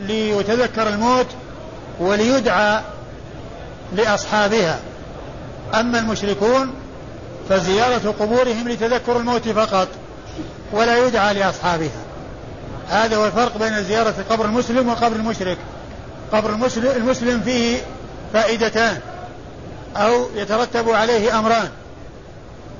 [0.00, 1.26] ليتذكر الموت
[2.00, 2.80] وليدعى
[3.92, 4.80] لأصحابها.
[5.74, 6.74] أما المشركون
[7.48, 9.88] فزيارة قبورهم لتذكر الموت فقط
[10.72, 12.02] ولا يدعى لأصحابها.
[12.88, 15.58] هذا هو الفرق بين زيارة قبر المسلم وقبر المشرك.
[16.32, 16.50] قبر
[16.96, 17.78] المسلم, فيه
[18.32, 19.00] فائدتان.
[19.96, 21.68] أو يترتب عليه أمران.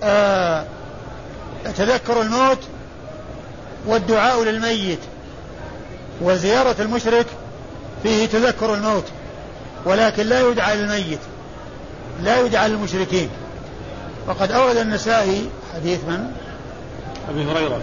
[0.02, 0.64] آه
[1.76, 2.58] تذكر الموت
[3.86, 4.98] والدعاء للميت
[6.20, 7.26] وزيارة المشرك
[8.02, 9.04] فيه تذكر الموت
[9.84, 11.18] ولكن لا يدعى للميت
[12.22, 13.30] لا يدعى للمشركين.
[14.28, 16.32] وقد أورد النسائي حديث من؟
[17.30, 17.80] أبي هريرة.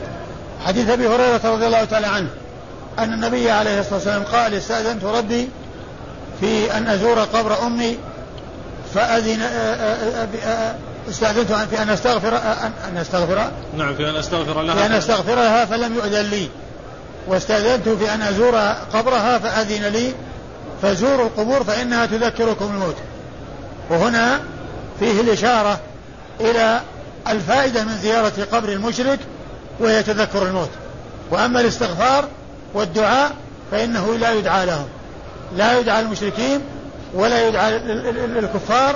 [0.66, 2.30] حديث أبي هريرة رضي الله تعالى عنه
[3.00, 5.50] أن النبي عليه الصلاة والسلام قال استأذنت ربي
[6.40, 7.98] في أن أزور قبر أمي
[8.94, 9.42] فأذن
[11.10, 12.38] استأذنت في أن أستغفر
[12.90, 13.52] أن أستغفر.
[13.78, 14.76] نعم في أن أستغفر لها.
[14.76, 16.50] في أن أستغفر لها فلم يؤذن لي.
[17.28, 18.58] واستأذنت في أن أزور
[18.94, 20.14] قبرها فأذن لي.
[20.82, 22.96] فزوروا القبور فإنها تذكركم الموت.
[23.90, 24.40] وهنا
[25.00, 25.80] فيه الإشارة
[26.40, 26.82] إلى
[27.28, 29.20] الفائدة من زيارة قبر المشرك
[29.80, 30.70] وهي تذكر الموت.
[31.32, 32.28] وأما الاستغفار
[32.74, 33.32] والدعاء
[33.72, 34.88] فإنه لا يدعى لهم.
[35.56, 36.62] لا يدعى المشركين
[37.14, 37.80] ولا يدعى
[38.28, 38.96] للكفار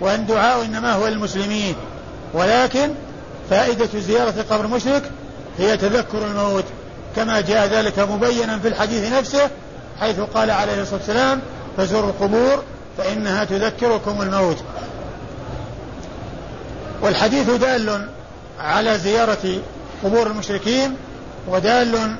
[0.00, 1.74] وأن دعاء إنما هو للمسلمين.
[2.34, 2.90] ولكن
[3.50, 5.02] فائدة زيارة قبر المشرك
[5.58, 6.64] هي تذكر الموت
[7.16, 9.50] كما جاء ذلك مبينا في الحديث نفسه
[10.00, 11.40] حيث قال عليه الصلاة والسلام
[11.76, 12.62] فزوروا القبور
[12.98, 14.56] فإنها تذكركم الموت.
[17.02, 18.08] والحديث دال
[18.60, 19.60] على زيارة
[20.04, 20.96] قبور المشركين
[21.48, 22.16] ودال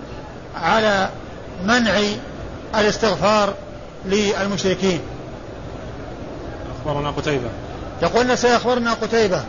[0.56, 1.08] على
[1.64, 2.00] منع
[2.74, 3.54] الاستغفار
[4.04, 5.00] للمشركين.
[6.86, 7.50] أخبرنا قتيبة.
[8.02, 9.42] يقولنا سيخبرنا قتيبة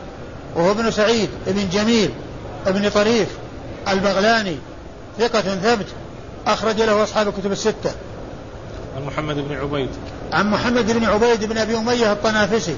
[0.55, 2.09] وهو ابن سعيد ابن جميل
[2.67, 3.27] ابن طريف
[3.87, 4.57] البغلاني
[5.19, 5.85] ثقة ثبت
[6.47, 7.91] أخرج له أصحاب الكتب الستة.
[8.97, 9.89] عن محمد بن عبيد.
[10.33, 12.75] عن محمد بن عبيد بن أبي أمية الطنافسي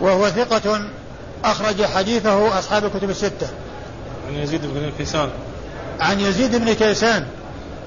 [0.00, 0.80] وهو ثقة
[1.44, 3.48] أخرج حديثه أصحاب الكتب الستة.
[4.28, 5.28] عن يزيد بن كيسان.
[6.00, 7.26] عن يزيد بن كيسان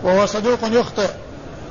[0.03, 1.09] وهو صدوق يخطئ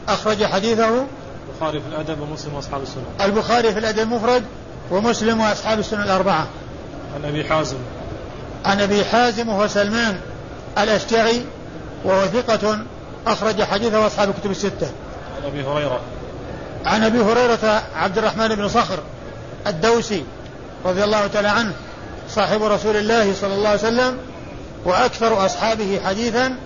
[0.08, 1.06] أخرج حديثه
[1.48, 3.04] البخاري في الأدب ومسلم وأصحاب السنة.
[3.20, 4.44] البخاري في الأدب المفرد
[4.90, 6.46] ومسلم وأصحاب السنة الأربعة.
[7.14, 7.76] عن أبي حازم.
[8.64, 10.20] عن أبي حازم وهو سلمان
[10.78, 11.44] الأشجعي
[12.04, 12.78] وهو ثقة
[13.26, 14.90] أخرج حديثه أصحاب الكتب الستة.
[15.36, 16.00] عن أبي هريرة.
[16.84, 18.98] عن أبي هريرة عبد الرحمن بن صخر
[19.66, 20.24] الدوسي
[20.84, 21.72] رضي الله تعالى عنه
[22.30, 24.18] صاحب رسول الله صلى الله عليه وسلم
[24.84, 26.56] وأكثر أصحابه حديثا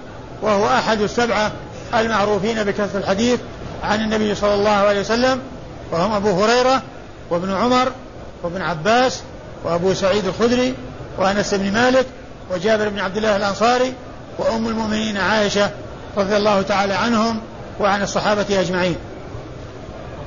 [0.43, 1.53] وهو أحد السبعة
[1.95, 3.41] المعروفين بكثرة الحديث
[3.83, 5.41] عن النبي صلى الله عليه وسلم
[5.93, 6.83] وهم أبو هريرة
[7.31, 7.93] وابن عمر
[8.43, 9.23] وابن عباس
[9.65, 10.75] وأبو سعيد الخدري
[11.19, 12.07] وأنس بن مالك
[12.51, 13.93] وجابر بن عبد الله الأنصاري
[14.39, 15.71] وأم المؤمنين عائشة
[16.17, 17.41] رضي الله تعالى عنهم
[17.81, 18.97] وعن الصحابة أجمعين.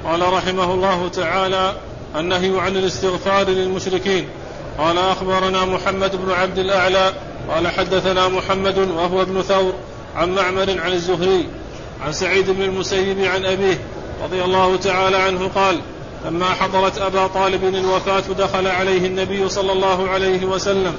[0.06, 1.74] قال رحمه الله تعالى
[2.16, 4.28] النهي عن الاستغفار للمشركين.
[4.78, 7.14] قال أخبرنا محمد بن عبد الأعلى.
[7.50, 9.74] قال حدثنا محمد وهو ابن ثور
[10.16, 11.48] عن معمر عن الزهري.
[12.02, 13.80] عن سعيد بن المسيب عن أبيه
[14.24, 15.80] رضي الله تعالى عنه قال
[16.26, 20.94] لما حضرت أبا طالب الوفاة دخل عليه النبي صلى الله عليه وسلم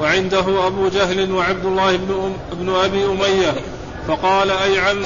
[0.00, 3.54] وعنده أبو جهل وعبد الله بن, أم بن أبي أمية
[4.08, 5.02] فقال أي عم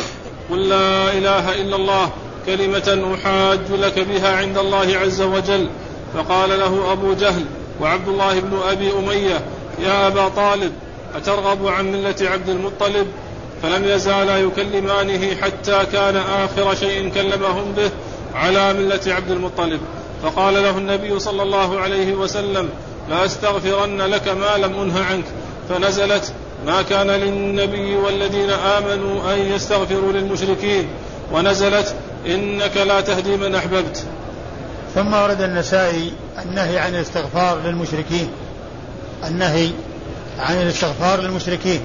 [0.50, 2.10] قل لا إله إلا الله
[2.46, 5.68] كلمة أحاج لك بها عند الله عز وجل.
[6.14, 7.44] فقال له أبو جهل
[7.80, 9.40] وعبد الله بن أبي أمية
[9.78, 10.72] يا أبا طالب
[11.14, 13.06] أترغب عن ملة عبد المطلب؟
[13.62, 17.90] فلم يزالا يكلمانه حتى كان آخر شيء كلمهم به
[18.34, 19.80] على ملة عبد المطلب.
[20.22, 22.68] فقال له النبي صلى الله عليه وسلم
[23.10, 25.24] لأستغفرن لك ما لم أنه عنك.
[25.68, 26.32] فنزلت
[26.66, 30.88] ما كان للنبي والذين آمنوا أن يستغفروا للمشركين.
[31.32, 31.94] ونزلت
[32.26, 34.04] إنك لا تهدي من أحببت.
[34.94, 36.12] ثم ورد النسائي
[36.44, 38.28] النهي عن الاستغفار للمشركين.
[39.24, 39.70] النهي
[40.38, 41.80] عن الاستغفار للمشركين.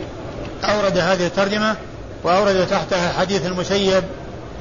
[0.63, 1.75] أورد هذه الترجمة
[2.23, 4.03] وأورد تحتها حديث المسيب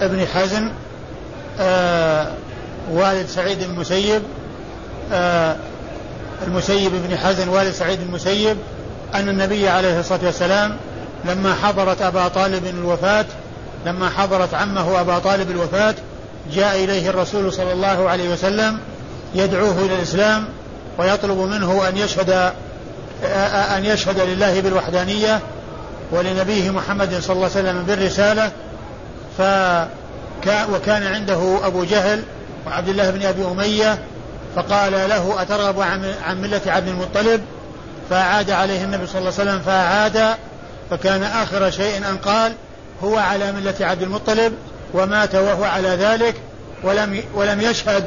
[0.00, 0.72] ابن حزن
[1.60, 2.26] آه
[2.90, 4.22] والد سعيد بن المسيب
[5.12, 5.56] آه
[6.46, 8.56] المسيب بن حزن والد سعيد بن المسيب
[9.14, 10.76] أن النبي عليه الصلاة والسلام
[11.24, 13.24] لما حضرت أبا طالب الوفاة
[13.86, 15.94] لما حضرت عمه أبا طالب الوفاة
[16.54, 18.78] جاء إليه الرسول صلى الله عليه وسلم
[19.34, 20.44] يدعوه إلى الإسلام
[20.98, 22.52] ويطلب منه أن يشهد
[23.76, 25.40] أن يشهد لله بالوحدانية
[26.12, 28.50] ولنبيه محمد صلى الله عليه وسلم بالرسالة
[29.38, 32.22] فكان وكان عنده أبو جهل
[32.66, 33.98] وعبد الله بن أبي أمية
[34.56, 37.40] فقال له أترغب عن ملة عبد المطلب؟
[38.10, 40.36] فأعاد عليه النبي صلى الله عليه وسلم فأعاد
[40.90, 42.52] فكان آخر شيء أن قال
[43.04, 44.52] هو على ملة عبد المطلب
[44.94, 46.34] ومات وهو على ذلك
[46.82, 48.04] ولم ولم يشهد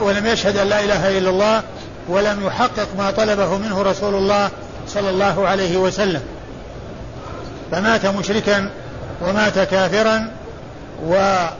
[0.00, 1.62] ولم يشهد أن لا إله إلا الله
[2.08, 4.50] ولم يحقق ما طلبه منه رسول الله
[4.88, 6.20] صلى الله عليه وسلم.
[7.72, 8.70] فمات مشركا
[9.22, 10.30] ومات كافرا
[11.06, 11.52] وقال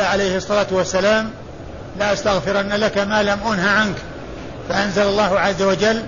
[0.00, 1.30] عليه الصلاة والسلام
[1.98, 3.96] لا أستغفرن لك ما لم أنه عنك
[4.68, 6.02] فأنزل الله عز وجل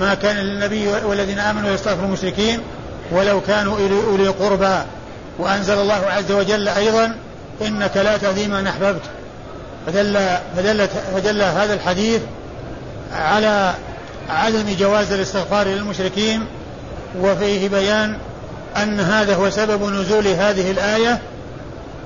[0.00, 2.60] ما كان للنبي والذين آمنوا يستغفروا المشركين
[3.10, 4.78] ولو كانوا أولي قربى.
[5.38, 7.14] وأنزل الله عز وجل أيضا
[7.62, 9.02] إنك لا تهدي من أحببت.
[9.86, 10.18] فدل,
[10.56, 12.20] فدل, فدل هذا الحديث
[13.12, 13.74] على
[14.28, 16.46] عدم جواز الاستغفار للمشركين
[17.20, 18.16] وفيه بيان
[18.76, 21.18] أن هذا هو سبب نزول هذه الآية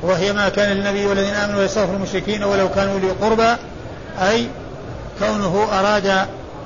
[0.03, 3.57] وهي ما كان للنبي والذين آمنوا يستغفروا المشركين ولو كانوا لي قربى
[4.23, 4.47] أي
[5.19, 6.07] كونه أراد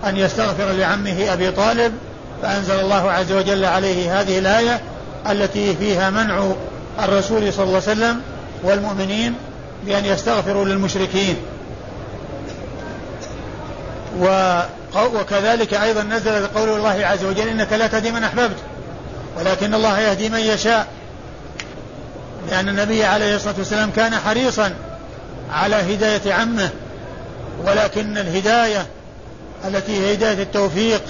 [0.06, 1.92] أن يستغفر لعمه أبي طالب
[2.42, 4.80] فأنزل الله عز وجل عليه هذه الآية
[5.30, 6.52] التي فيها منع
[7.02, 8.20] الرسول صلى الله عليه وسلم
[8.62, 9.34] والمؤمنين
[9.86, 11.36] بأن يستغفروا للمشركين.
[15.14, 18.56] وكذلك أيضا نزل قول الله عز وجل إنك لا تهدي من أحببت
[19.38, 20.86] ولكن الله يهدي من يشاء
[22.50, 24.74] لأن النبي عليه الصلاة والسلام كان حريصا
[25.52, 26.70] على هداية عمه
[27.64, 28.86] ولكن الهداية
[29.64, 31.02] التي هي هداية التوفيق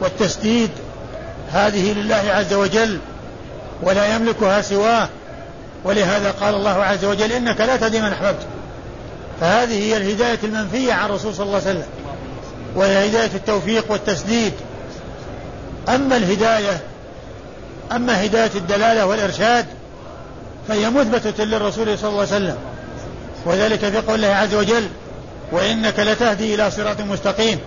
[0.00, 0.70] والتسديد
[1.52, 2.98] هذه لله عز وجل
[3.82, 5.08] ولا يملكها سواه
[5.84, 8.46] ولهذا قال الله عز وجل إنك لا تهدي من أحببت.
[9.40, 11.86] فهذه هي الهداية المنفية عن الرسول صلى الله عليه وسلم.
[12.74, 14.52] وهي هداية التوفيق والتسديد.
[15.88, 16.80] أما الهداية
[17.92, 19.66] أما هداية الدلالة والإرشاد
[20.68, 22.56] فهي مثبتة للرسول صلى الله عليه وسلم.
[23.46, 24.88] وذلك في قول الله عز وجل
[25.52, 27.58] وإنك لتهدي إلى صراط مستقيم.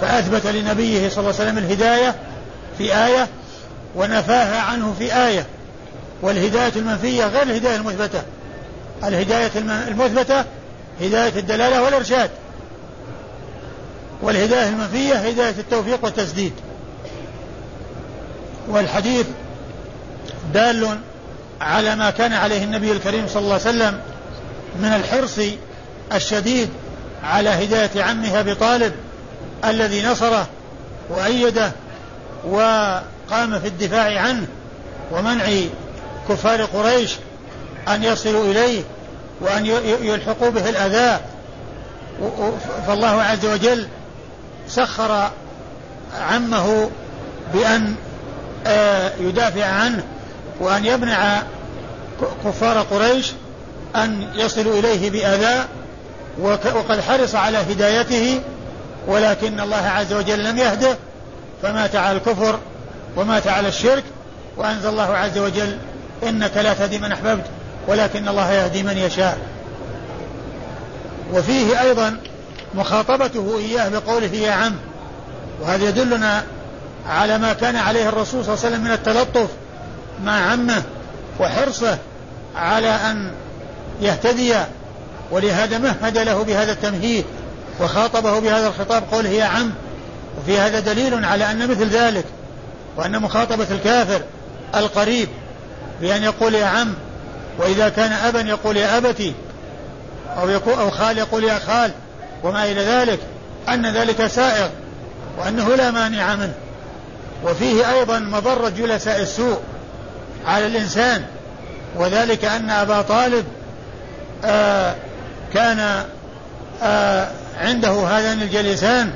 [0.00, 2.14] فأثبت لنبيه صلى الله عليه وسلم الهداية
[2.78, 3.28] في آية
[3.94, 5.46] ونفاها عنه في آية.
[6.22, 8.22] والهداية المنفية غير الهداية المثبتة.
[9.04, 9.50] الهداية
[9.88, 10.44] المثبتة
[11.00, 12.30] هداية الدلالة والإرشاد.
[14.22, 16.52] والهداية المنفية هداية التوفيق والتسديد.
[18.68, 19.26] والحديث
[20.54, 20.98] دال
[21.60, 24.00] على ما كان عليه النبي الكريم صلى الله عليه وسلم
[24.78, 25.40] من الحرص
[26.14, 26.68] الشديد
[27.24, 28.92] على هداية عمه أبي طالب
[29.64, 30.46] الذي نصره
[31.10, 31.72] وأيده
[32.44, 34.46] وقام في الدفاع عنه
[35.12, 35.44] ومنع
[36.28, 37.16] كفار قريش
[37.88, 38.82] أن يصلوا إليه
[39.40, 39.66] وأن
[40.02, 41.20] يلحقوا به الأذى.
[42.86, 43.88] فالله عز وجل
[44.70, 45.30] سخر
[46.20, 46.90] عمه
[47.54, 47.94] بأن
[48.66, 50.02] آه، يدافع عنه
[50.60, 51.42] وأن يمنع
[52.44, 53.32] كفار قريش
[53.96, 55.64] أن يصلوا إليه بأذى
[56.74, 58.40] وقد حرص على هدايته
[59.06, 60.96] ولكن الله عز وجل لم يهده.
[61.62, 62.58] فمات على الكفر
[63.16, 64.04] ومات على الشرك
[64.56, 65.76] وأنزل الله عز وجل
[66.22, 67.44] إنك لا تهدي من أحببت
[67.88, 69.38] ولكن الله يهدي من يشاء.
[71.32, 72.16] وفيه أيضا
[72.74, 74.76] مخاطبته إياه بقوله يا عم
[75.60, 76.44] وهذا يدلنا
[77.08, 79.48] على ما كان عليه الرسول صلى الله عليه وسلم من التلطف
[80.24, 80.82] مع عمه
[81.40, 81.98] وحرصه
[82.56, 83.30] على أن
[84.00, 84.54] يهتدي
[85.30, 87.24] ولهذا مهد له بهذا التمهيد
[87.80, 89.72] وخاطبه بهذا الخطاب قوله يا عم.
[90.38, 92.24] وفي هذا دليل على أن مثل ذلك
[92.96, 94.22] وأن مخاطبة الكافر
[94.76, 95.28] القريب
[96.00, 96.94] بأن يقول يا عم
[97.58, 99.34] وإذا كان أبا يقول يا أبتي
[100.38, 101.92] أو يقول أو خال يقول يا خال.
[102.42, 103.18] وما إلى ذلك
[103.68, 104.68] أن ذلك سائغ
[105.38, 106.54] وأنه لا مانع منه.
[107.44, 109.60] وفيه أيضا مضرة جلساء السوء
[110.46, 111.24] على الإنسان
[111.96, 113.44] وذلك أن أبا طالب
[114.44, 114.94] آه
[115.54, 116.04] كان
[116.82, 117.28] آه
[117.58, 119.12] عنده هذان الجليسان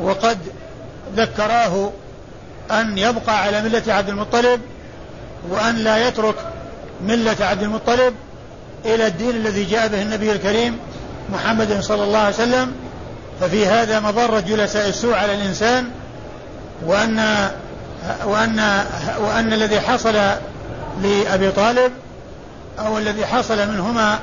[0.00, 0.38] وقد
[1.16, 1.90] ذكراه
[2.70, 4.60] أن يبقى على ملة عبد المطلب
[5.50, 6.34] وأن لا يترك
[7.02, 8.14] ملة عبد المطلب
[8.84, 10.78] إلى الدين الذي جاء به النبي الكريم
[11.32, 12.72] محمد صلى الله عليه وسلم
[13.40, 15.90] ففي هذا مضرة جلساء السوء على الإنسان
[16.86, 17.48] وأن
[18.24, 18.84] وأن
[19.20, 20.14] وأن الذي حصل
[21.02, 21.92] لأبي طالب
[22.78, 24.18] أو الذي حصل منهما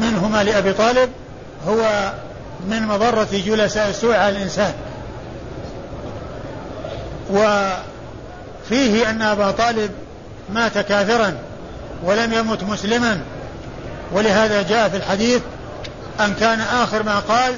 [0.00, 1.10] منهما لأبي طالب
[1.68, 2.12] هو
[2.68, 4.72] من مضرة جلساء السوء على الإنسان.
[7.30, 9.90] وفيه أن أبا طالب
[10.54, 11.34] مات كافرا
[12.04, 13.20] ولم يمت مسلما
[14.12, 15.42] ولهذا جاء في الحديث
[16.20, 17.54] أن كان آخر ما قال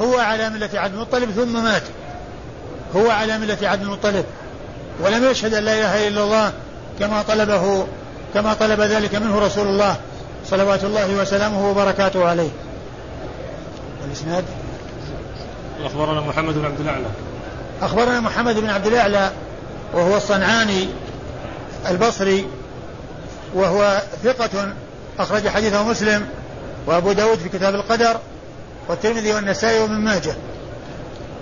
[0.00, 1.82] هو على ملة عبد المطلب ثم مات.
[2.96, 4.24] هو على ملة عبد المطلب.
[5.00, 6.52] ولم يشهد أن لا إله إلا الله
[6.98, 7.86] كما طلبه
[8.34, 9.96] كما طلب ذلك منه رسول الله
[10.46, 12.50] صلوات الله وسلامه وبركاته عليه.
[14.06, 14.44] الإسناد
[15.84, 17.06] أخبرنا محمد بن عبد الأعلى.
[17.82, 19.30] أخبرنا محمد بن عبد الأعلى
[19.94, 20.88] وهو الصنعاني
[21.88, 22.46] البصري
[23.54, 24.72] وهو ثقة
[25.18, 26.26] أخرج حديثه مسلم
[26.86, 28.16] وأبو داود في كتاب القدر
[28.88, 30.34] والترمذي والنسائي وابن ماجه.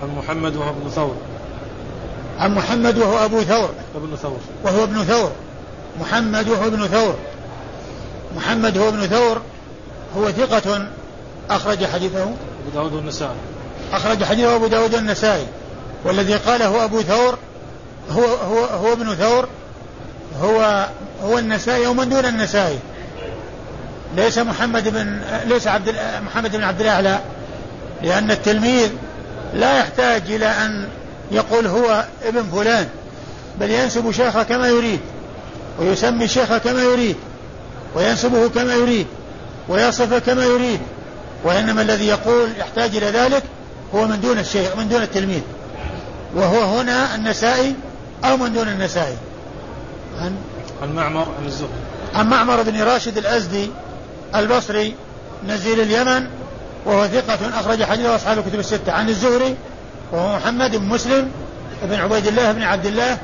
[0.02, 1.16] عن محمد وهو ابن ثور.
[2.38, 3.70] عن محمد وهو أبو ثور.
[3.94, 4.38] ابن ثور.
[4.64, 5.32] وهو ابن ثور.
[6.00, 7.14] محمد وهو ابن ثور.
[8.36, 9.40] محمد هو ابن ثور.
[10.16, 10.86] هو ثقة
[11.50, 12.22] أخرج حديثه.
[12.22, 13.36] أبو داود والنسائي.
[13.92, 15.46] أخرج حديثه أبو داود والنسائي.
[16.04, 17.38] والذي قاله أبو ثور
[18.10, 19.48] هو هو هو ابن ثور.
[20.42, 20.88] هو
[21.22, 22.78] هو النسائي ومن دون النسائي.
[24.16, 25.94] ليس محمد بن ليس عبد
[26.26, 27.18] محمد بن عبد الأعلى
[28.02, 28.90] لأن التلميذ
[29.54, 30.88] لا يحتاج إلى أن
[31.30, 32.88] يقول هو ابن فلان
[33.60, 35.00] بل ينسب شيخه كما يريد
[35.78, 37.16] ويسمي الشيخ كما يريد
[37.94, 39.06] وينسبه كما يريد
[39.68, 40.80] ويصفه كما يريد
[41.44, 43.42] وإنما الذي يقول يحتاج إلى ذلك
[43.94, 45.40] هو من دون الشيخ من دون التلميذ.
[46.34, 47.74] وهو هنا النسائي
[48.24, 49.16] أو من دون النسائي؟
[50.20, 50.36] عن
[50.82, 51.72] عن معمر عن الزهري.
[52.14, 53.70] عن معمر بن راشد الأزدي
[54.34, 54.94] البصري
[55.48, 56.26] نزيل اليمن
[56.86, 58.92] وهو ثقة أخرج حديثه أصحاب الكتب الستة.
[58.92, 59.56] عن الزهري
[60.12, 61.30] وهو محمد بن مسلم
[61.82, 63.18] بن عبيد الله بن عبد الله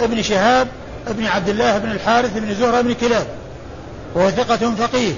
[0.00, 0.68] بن شهاب
[1.06, 3.26] بن عبد الله بن الحارث بن زهرة بن كلاب.
[4.14, 5.12] وهو ثقة فقيه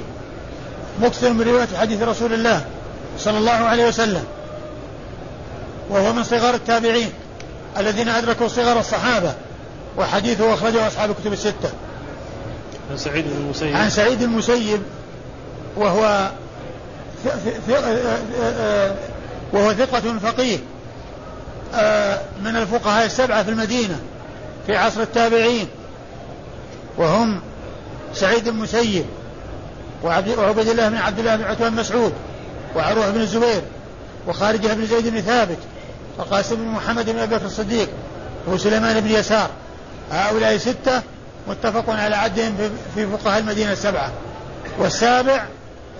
[1.00, 2.64] مكثر من رواية حديث رسول الله
[3.18, 4.24] صلى الله عليه وسلم.
[5.90, 7.12] وهو من صغار التابعين
[7.78, 9.32] الذين أدركوا صغر الصحابة
[9.98, 11.70] وحديثه أخرجه أصحاب الكتب الستة.
[12.90, 13.76] عن سعيد بن المسيب.
[13.76, 14.82] عن سعيد المسيب
[15.76, 16.30] وهو
[19.52, 20.58] وهو ثقة فقيه.
[22.44, 24.00] من الفقهاء السبعة في المدينة
[24.66, 25.68] في عصر التابعين.
[26.98, 27.40] وهم
[28.14, 29.04] سعيد المسيب
[30.02, 32.12] وعبد الله بن عبد الله بن عثمان مسعود
[32.76, 33.62] وعروة بن الزبير
[34.28, 35.58] وخارجة بن زيد بن ثابت
[36.18, 37.88] وقاسم بن محمد بن أبي بكر الصديق
[38.46, 39.50] وسليمان بن يسار.
[40.12, 41.02] هؤلاء ستة
[41.48, 42.54] متفق على عدهم
[42.94, 44.12] في فقهاء المدينة السبعة.
[44.78, 45.44] والسابع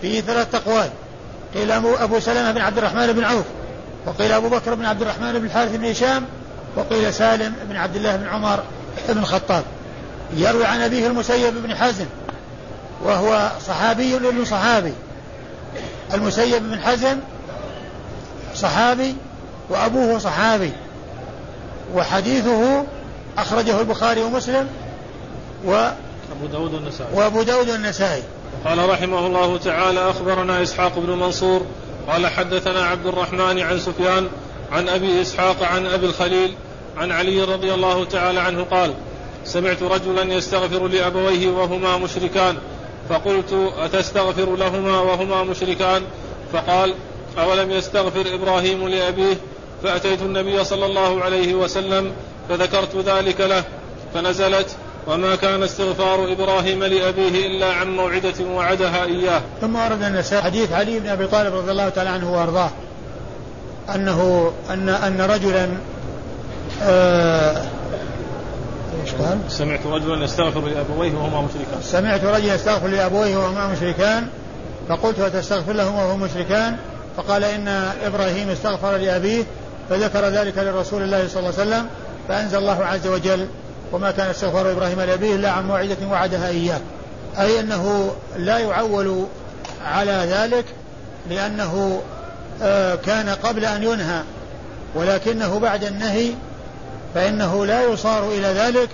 [0.02, 0.90] فيه ثلاث أقوال.
[1.54, 3.44] قيل أبو سلمة بن عبد الرحمن بن عوف
[4.06, 6.24] وقيل أبو بكر بن عبد الرحمن بن الحارث بن هشام
[6.76, 8.62] وقيل سالم بن عبد الله بن عمر
[9.08, 9.64] بن الخطاب.
[10.36, 12.06] يروي عن أبيه المسيب بن حزم
[13.04, 14.92] وهو صحابي ابن صحابي.
[16.14, 17.16] المسيب بن حزم
[18.54, 19.16] صحابي
[19.68, 20.72] وأبوه صحابي
[21.94, 22.84] وحديثه
[23.38, 24.68] أخرجه البخاري ومسلم
[25.66, 25.88] و
[26.32, 27.10] أبو داود والنسائي.
[27.14, 28.22] وأبو داود والنسائي.
[28.64, 31.66] قال رحمه الله تعالى أخبرنا إسحاق بن منصور
[32.08, 34.28] قال حدثنا عبد الرحمن عن سفيان
[34.72, 36.54] عن أبي إسحاق عن أبي الخليل
[36.96, 38.94] عن علي رضي الله تعالى عنه قال
[39.44, 42.56] سمعت رجلا يستغفر لأبويه وهما مشركان
[43.08, 46.02] فقلت أتستغفر لهما وهما مشركان؟
[46.52, 46.94] فقال
[47.38, 49.36] أولم يستغفر إبراهيم لأبيه؟
[49.82, 52.12] فأتيت النبي صلى الله عليه وسلم
[52.48, 53.64] فذكرت ذلك له
[54.14, 54.76] فنزلت
[55.06, 59.40] وما كان استغفار إبراهيم لأبيه إلا عن موعدة وعدها إياه.
[59.60, 62.70] ثم ورد النساء حديث علي بن أبي طالب رضي الله تعالى عنه وأرضاه
[63.94, 65.68] انه ان أن رجلا
[66.82, 67.62] آه
[69.02, 71.82] إيش قال؟ سمعت رجلا يستغفر لأبويه وهما مشركان.
[71.82, 74.26] سمعت رجلا يستغفر لأبويه وهما مشركان
[74.88, 76.76] فقلت أتستغفر لهما وهما مشركان
[77.16, 77.68] فقال إن
[78.04, 79.44] إبراهيم استغفر لأبيه
[79.90, 81.86] فذكر ذلك لرسول الله صلى الله عليه وسلم
[82.28, 83.46] فأنزل الله عز وجل
[83.92, 86.80] وما كان استغفار إبراهيم لأبيه إلا عن موعدة وعدها إياه.
[87.38, 89.26] أي أنه لا يعول
[89.84, 90.64] على ذلك
[91.30, 92.02] لأنه
[92.62, 94.22] آه، كان قبل أن ينهى
[94.94, 96.30] ولكنه بعد النهي
[97.14, 98.88] فإنه لا يصار إلى ذلك.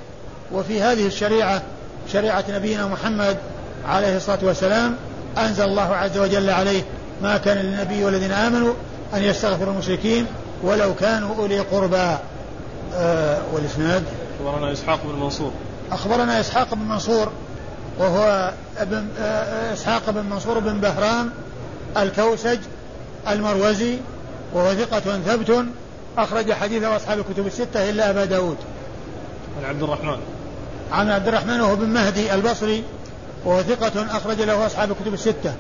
[0.53, 1.63] وفي هذه الشريعة
[2.13, 3.37] شريعة نبينا محمد
[3.89, 4.97] عليه الصلاة والسلام
[5.39, 6.83] أنزل الله عز وجل عليه
[7.23, 8.75] ما كان للنبي والذين آمنوا
[9.15, 10.27] أن يستغفروا المشركين
[10.63, 12.17] ولو كانوا أولي قربى.
[12.95, 14.03] آه والإسناد؟
[14.41, 15.53] أخبرنا إسحاق بن منصور.
[15.93, 17.33] أخبرنا إسحاق بن منصور
[17.99, 19.09] وهو ابن
[19.73, 21.31] إسحاق بن منصور بن بهرام
[21.97, 22.59] الكوسج
[23.29, 23.99] المروزي
[24.55, 25.65] وهو ثقة ثبت
[26.19, 28.57] أخرج حديثه أصحاب الكتب الستة إلا أبا داود.
[29.59, 30.19] عن عبد الرحمن.
[30.93, 32.85] عن عبد الرحمن وهو بن مهدي البصري
[33.45, 35.53] وهو ثقة أخرج له أصحاب الكتب الستة.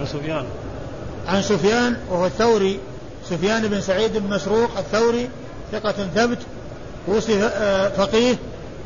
[0.00, 0.44] عن سفيان.
[1.28, 2.80] عن سفيان وهو الثوري
[3.30, 5.28] سفيان بن سعيد بن مسروق الثوري
[5.72, 6.38] ثقة ثبت
[7.08, 8.36] وصف آه، فقيه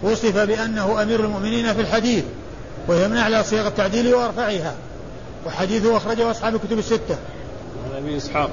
[0.02, 2.24] وصف بأنه أمير المؤمنين في الحديث
[2.88, 4.74] وهي من أعلى صيغ التعديل وأرفعها.
[5.46, 7.16] وحديثه أخرجه أصحاب الكتب الستة.
[7.90, 8.50] عن أبي إسحاق.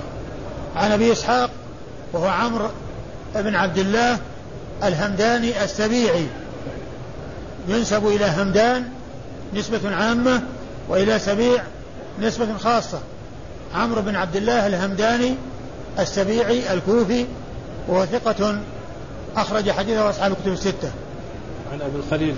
[0.75, 1.49] عن أبي إسحاق
[2.13, 2.67] وهو عمرو
[3.35, 4.19] بن عبد الله
[4.83, 6.27] الهمداني السبيعي.
[7.67, 8.83] ينسب إلى همدان
[9.53, 10.41] نسبة عامة
[10.89, 11.63] وإلى سبيع
[12.21, 12.99] نسبة خاصة.
[13.75, 15.35] عمرو بن عبد الله الهمداني
[15.99, 17.25] السبيعي الكوفي
[17.87, 18.59] وهو ثقة
[19.37, 20.91] أخرج حديثه أصحاب الكتب الستة.
[21.73, 22.35] عن أبي الخليل.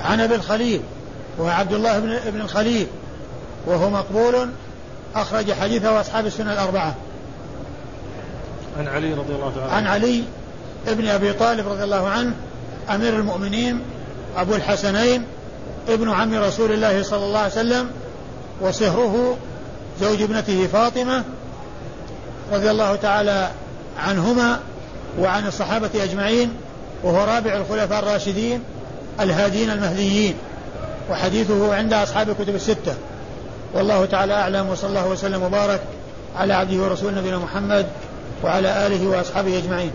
[0.00, 0.80] عن أبي الخليل
[1.38, 2.86] وهو عبد الله بن ابن الخليل
[3.66, 4.48] وهو مقبول
[5.14, 6.94] أخرج حديثه أصحاب السنة الأربعة.
[8.78, 10.24] عن علي رضي الله تعالى عن علي
[10.88, 12.32] ابن أبي طالب رضي الله عنه
[12.90, 13.80] أمير المؤمنين
[14.36, 15.24] أبو الحسنين
[15.88, 17.90] ابن عم رسول الله صلى الله عليه وسلم
[18.60, 19.36] وصهره
[20.00, 21.24] زوج ابنته فاطمة
[22.52, 23.50] رضي الله تعالى
[23.98, 24.60] عنهما
[25.18, 26.52] وعن الصحابة أجمعين
[27.02, 28.62] وهو رابع الخلفاء الراشدين
[29.20, 30.34] الهادين المهديين
[31.10, 32.94] وحديثه عند أصحاب الكتب الستة.
[33.74, 35.80] والله تعالى أعلم وصلى الله وسلم وبارك
[36.36, 37.86] على عبده ورسوله نبينا محمد
[38.44, 39.90] وعلى آله وأصحابه أجمعين.